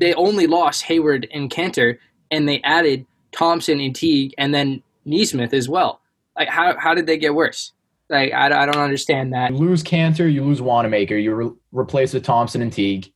they 0.00 0.14
only 0.14 0.46
lost 0.46 0.82
Hayward 0.84 1.28
and 1.32 1.50
Kanter 1.50 1.98
and 2.30 2.48
they 2.48 2.60
added 2.62 3.06
Thompson 3.32 3.80
and 3.80 3.94
Teague 3.94 4.34
and 4.38 4.54
then 4.54 4.82
Nesmith 5.04 5.52
as 5.52 5.68
well? 5.68 6.00
Like, 6.36 6.48
how, 6.48 6.76
how 6.78 6.94
did 6.94 7.06
they 7.06 7.18
get 7.18 7.34
worse? 7.34 7.72
Like, 8.08 8.32
I, 8.32 8.46
I 8.46 8.66
don't 8.66 8.76
understand 8.76 9.34
that. 9.34 9.50
You 9.50 9.58
lose 9.58 9.82
Kanter, 9.82 10.32
you 10.32 10.42
lose 10.42 10.62
Wanamaker, 10.62 11.16
you 11.16 11.34
re- 11.34 11.50
replace 11.72 12.14
with 12.14 12.22
Thompson 12.22 12.62
and 12.62 12.72
Teague. 12.72 13.12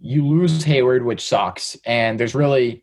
You 0.00 0.26
lose 0.26 0.64
Hayward, 0.64 1.04
which 1.04 1.26
sucks. 1.28 1.76
And 1.84 2.18
there's 2.18 2.34
really 2.34 2.82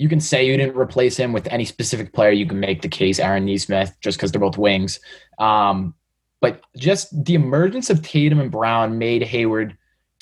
you 0.00 0.08
can 0.08 0.18
say 0.18 0.46
you 0.46 0.56
didn't 0.56 0.78
replace 0.78 1.14
him 1.18 1.34
with 1.34 1.46
any 1.48 1.66
specific 1.66 2.14
player. 2.14 2.30
You 2.30 2.46
can 2.46 2.58
make 2.58 2.80
the 2.80 2.88
case 2.88 3.18
Aaron 3.18 3.44
Nesmith 3.44 3.94
just 4.00 4.16
because 4.16 4.32
they're 4.32 4.40
both 4.40 4.56
wings. 4.56 4.98
Um, 5.38 5.94
but 6.40 6.62
just 6.74 7.08
the 7.26 7.34
emergence 7.34 7.90
of 7.90 8.00
Tatum 8.00 8.40
and 8.40 8.50
Brown 8.50 8.96
made 8.96 9.22
Hayward 9.22 9.76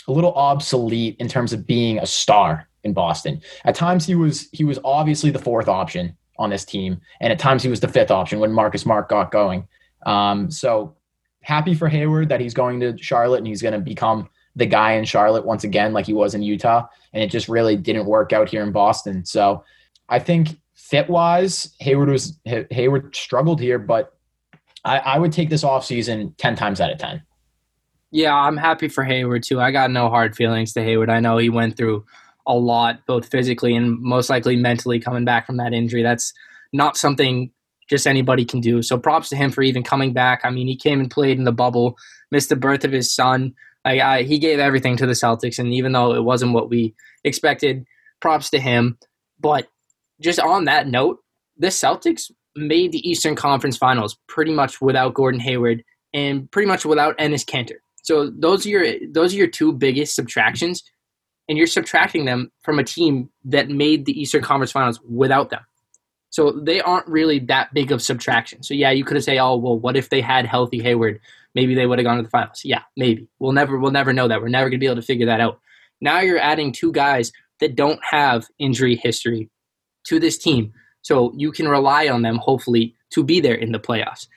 a 0.08 0.12
little 0.12 0.32
obsolete 0.32 1.14
in 1.20 1.28
terms 1.28 1.52
of 1.52 1.64
being 1.64 2.00
a 2.00 2.06
star 2.06 2.68
in 2.82 2.92
Boston. 2.92 3.40
At 3.64 3.76
times 3.76 4.04
he 4.04 4.16
was 4.16 4.48
he 4.50 4.64
was 4.64 4.80
obviously 4.84 5.30
the 5.30 5.38
fourth 5.38 5.68
option 5.68 6.16
on 6.40 6.50
this 6.50 6.64
team, 6.64 7.00
and 7.20 7.32
at 7.32 7.38
times 7.38 7.62
he 7.62 7.68
was 7.68 7.78
the 7.78 7.86
fifth 7.86 8.10
option 8.10 8.40
when 8.40 8.50
Marcus 8.50 8.84
Mark 8.84 9.08
got 9.08 9.30
going. 9.30 9.68
Um, 10.06 10.50
so 10.50 10.96
happy 11.42 11.76
for 11.76 11.88
Hayward 11.88 12.30
that 12.30 12.40
he's 12.40 12.52
going 12.52 12.80
to 12.80 12.98
Charlotte 12.98 13.38
and 13.38 13.46
he's 13.46 13.62
going 13.62 13.74
to 13.74 13.80
become 13.80 14.28
the 14.58 14.66
guy 14.66 14.92
in 14.92 15.04
Charlotte 15.04 15.46
once 15.46 15.64
again, 15.64 15.92
like 15.92 16.06
he 16.06 16.12
was 16.12 16.34
in 16.34 16.42
Utah, 16.42 16.86
and 17.12 17.22
it 17.22 17.30
just 17.30 17.48
really 17.48 17.76
didn't 17.76 18.06
work 18.06 18.32
out 18.32 18.48
here 18.48 18.62
in 18.62 18.72
Boston. 18.72 19.24
So 19.24 19.64
I 20.08 20.18
think 20.18 20.58
fit 20.74 21.08
wise, 21.08 21.74
Hayward 21.80 22.08
was 22.08 22.38
Hayward 22.44 23.14
struggled 23.14 23.60
here, 23.60 23.78
but 23.78 24.14
I, 24.84 24.98
I 24.98 25.18
would 25.18 25.32
take 25.32 25.48
this 25.48 25.64
off 25.64 25.84
season 25.84 26.34
ten 26.38 26.56
times 26.56 26.80
out 26.80 26.92
of 26.92 26.98
ten. 26.98 27.22
Yeah, 28.10 28.34
I'm 28.34 28.56
happy 28.56 28.88
for 28.88 29.04
Hayward 29.04 29.44
too. 29.44 29.60
I 29.60 29.70
got 29.70 29.90
no 29.90 30.08
hard 30.08 30.34
feelings 30.34 30.72
to 30.72 30.82
Hayward. 30.82 31.10
I 31.10 31.20
know 31.20 31.38
he 31.38 31.50
went 31.50 31.76
through 31.76 32.04
a 32.46 32.54
lot, 32.54 33.06
both 33.06 33.30
physically 33.30 33.76
and 33.76 34.00
most 34.00 34.28
likely 34.28 34.56
mentally, 34.56 34.98
coming 34.98 35.24
back 35.24 35.46
from 35.46 35.58
that 35.58 35.72
injury. 35.72 36.02
That's 36.02 36.32
not 36.72 36.96
something 36.96 37.52
just 37.88 38.06
anybody 38.06 38.44
can 38.44 38.60
do. 38.60 38.82
So 38.82 38.98
props 38.98 39.28
to 39.28 39.36
him 39.36 39.50
for 39.50 39.62
even 39.62 39.82
coming 39.82 40.12
back. 40.12 40.40
I 40.44 40.50
mean, 40.50 40.66
he 40.66 40.76
came 40.76 41.00
and 41.00 41.10
played 41.10 41.38
in 41.38 41.44
the 41.44 41.52
bubble, 41.52 41.96
missed 42.30 42.48
the 42.48 42.56
birth 42.56 42.84
of 42.84 42.92
his 42.92 43.14
son, 43.14 43.54
I, 43.84 44.00
I, 44.00 44.22
he 44.22 44.38
gave 44.38 44.58
everything 44.58 44.96
to 44.98 45.06
the 45.06 45.12
Celtics, 45.12 45.58
and 45.58 45.72
even 45.72 45.92
though 45.92 46.14
it 46.14 46.24
wasn't 46.24 46.52
what 46.52 46.68
we 46.68 46.94
expected, 47.24 47.84
props 48.20 48.50
to 48.50 48.58
him. 48.58 48.98
But 49.40 49.68
just 50.20 50.40
on 50.40 50.64
that 50.64 50.88
note, 50.88 51.20
the 51.56 51.68
Celtics 51.68 52.30
made 52.56 52.92
the 52.92 53.08
Eastern 53.08 53.36
Conference 53.36 53.76
Finals 53.76 54.18
pretty 54.26 54.52
much 54.52 54.80
without 54.80 55.14
Gordon 55.14 55.40
Hayward 55.40 55.84
and 56.12 56.50
pretty 56.50 56.66
much 56.66 56.84
without 56.84 57.16
Enes 57.18 57.44
Kanter. 57.44 57.76
So 58.02 58.30
those 58.30 58.64
are 58.66 58.70
your 58.70 58.86
those 59.12 59.34
are 59.34 59.36
your 59.36 59.48
two 59.48 59.72
biggest 59.72 60.14
subtractions, 60.14 60.82
and 61.48 61.58
you're 61.58 61.66
subtracting 61.66 62.24
them 62.24 62.50
from 62.62 62.78
a 62.78 62.84
team 62.84 63.30
that 63.44 63.68
made 63.68 64.06
the 64.06 64.18
Eastern 64.20 64.42
Conference 64.42 64.72
Finals 64.72 65.00
without 65.08 65.50
them. 65.50 65.60
So 66.30 66.52
they 66.52 66.80
aren't 66.80 67.06
really 67.06 67.38
that 67.40 67.72
big 67.72 67.90
of 67.90 68.02
subtraction. 68.02 68.62
So 68.62 68.74
yeah, 68.74 68.90
you 68.90 69.04
could 69.04 69.22
say, 69.22 69.38
oh 69.38 69.56
well, 69.56 69.78
what 69.78 69.96
if 69.96 70.10
they 70.10 70.20
had 70.20 70.46
healthy 70.46 70.82
Hayward? 70.82 71.20
Maybe 71.58 71.74
they 71.74 71.86
would 71.86 71.98
have 71.98 72.06
gone 72.06 72.18
to 72.18 72.22
the 72.22 72.30
finals. 72.30 72.60
Yeah, 72.62 72.82
maybe. 72.96 73.26
We'll 73.40 73.50
never 73.50 73.76
we'll 73.76 73.90
never 73.90 74.12
know 74.12 74.28
that. 74.28 74.40
We're 74.40 74.46
never 74.46 74.70
gonna 74.70 74.78
be 74.78 74.86
able 74.86 74.94
to 74.94 75.02
figure 75.02 75.26
that 75.26 75.40
out. 75.40 75.58
Now 76.00 76.20
you're 76.20 76.38
adding 76.38 76.70
two 76.70 76.92
guys 76.92 77.32
that 77.58 77.74
don't 77.74 77.98
have 78.08 78.46
injury 78.60 78.94
history 78.94 79.50
to 80.06 80.20
this 80.20 80.38
team. 80.38 80.72
So 81.02 81.32
you 81.36 81.50
can 81.50 81.66
rely 81.66 82.06
on 82.06 82.22
them 82.22 82.36
hopefully 82.36 82.94
to 83.10 83.24
be 83.24 83.40
there 83.40 83.56
in 83.56 83.72
the 83.72 83.80
playoffs. 83.80 84.28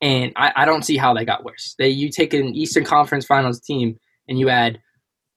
And 0.00 0.32
I, 0.36 0.52
I 0.54 0.64
don't 0.66 0.84
see 0.84 0.96
how 0.96 1.14
that 1.14 1.24
got 1.24 1.44
worse. 1.44 1.74
They 1.80 1.88
you 1.88 2.10
take 2.10 2.32
an 2.32 2.54
Eastern 2.54 2.84
Conference 2.84 3.26
Finals 3.26 3.58
team 3.58 3.98
and 4.28 4.38
you 4.38 4.48
add 4.48 4.78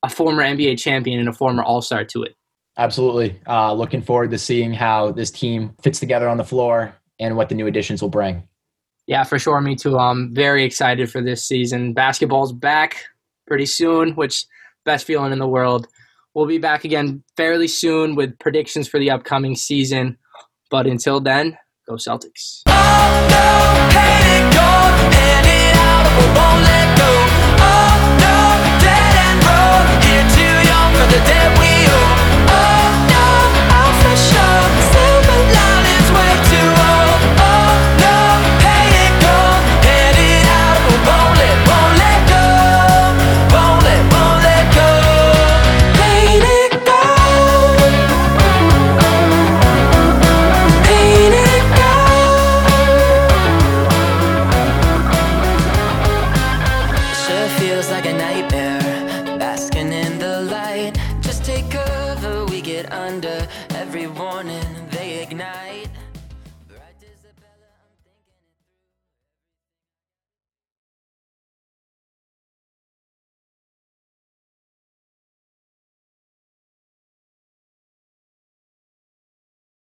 a 0.04 0.10
former 0.10 0.44
NBA 0.44 0.78
champion 0.78 1.20
and 1.20 1.28
a 1.28 1.34
former 1.34 1.64
All 1.64 1.82
Star 1.82 2.06
to 2.06 2.22
it. 2.22 2.36
Absolutely. 2.78 3.42
Uh, 3.48 3.74
looking 3.74 4.04
forward 4.04 4.30
to 4.30 4.38
seeing 4.38 4.74
how 4.74 5.12
this 5.12 5.32
team 5.32 5.74
fits 5.82 6.00
together 6.00 6.30
on 6.30 6.38
the 6.38 6.44
floor 6.44 6.94
and 7.20 7.36
what 7.36 7.50
the 7.50 7.56
new 7.56 7.66
additions 7.66 8.00
will 8.00 8.10
bring. 8.10 8.44
Yeah, 9.08 9.24
for 9.24 9.40
sure. 9.40 9.60
Me 9.62 9.76
too. 9.76 9.98
I'm 9.98 10.34
very 10.34 10.64
excited 10.64 11.12
for 11.12 11.22
this 11.22 11.44
season. 11.44 11.94
Basketball's 11.94 12.54
back 12.54 13.04
pretty 13.48 13.66
soon, 13.66 14.14
which 14.14 14.46
best 14.86 15.06
feeling 15.06 15.34
in 15.34 15.40
the 15.40 15.48
world. 15.48 15.88
We'll 16.34 16.46
be 16.46 16.60
back 16.60 16.86
again 16.86 17.24
fairly 17.36 17.68
soon 17.68 18.16
with 18.16 18.38
predictions 18.40 18.88
for 18.88 19.00
the 19.00 19.12
upcoming 19.12 19.56
season. 19.56 20.18
But 20.70 20.88
until 20.88 21.20
then, 21.20 21.58
go 21.88 21.96
Celtics. 21.96 22.62
take 23.92 24.54
cover, 24.54 25.12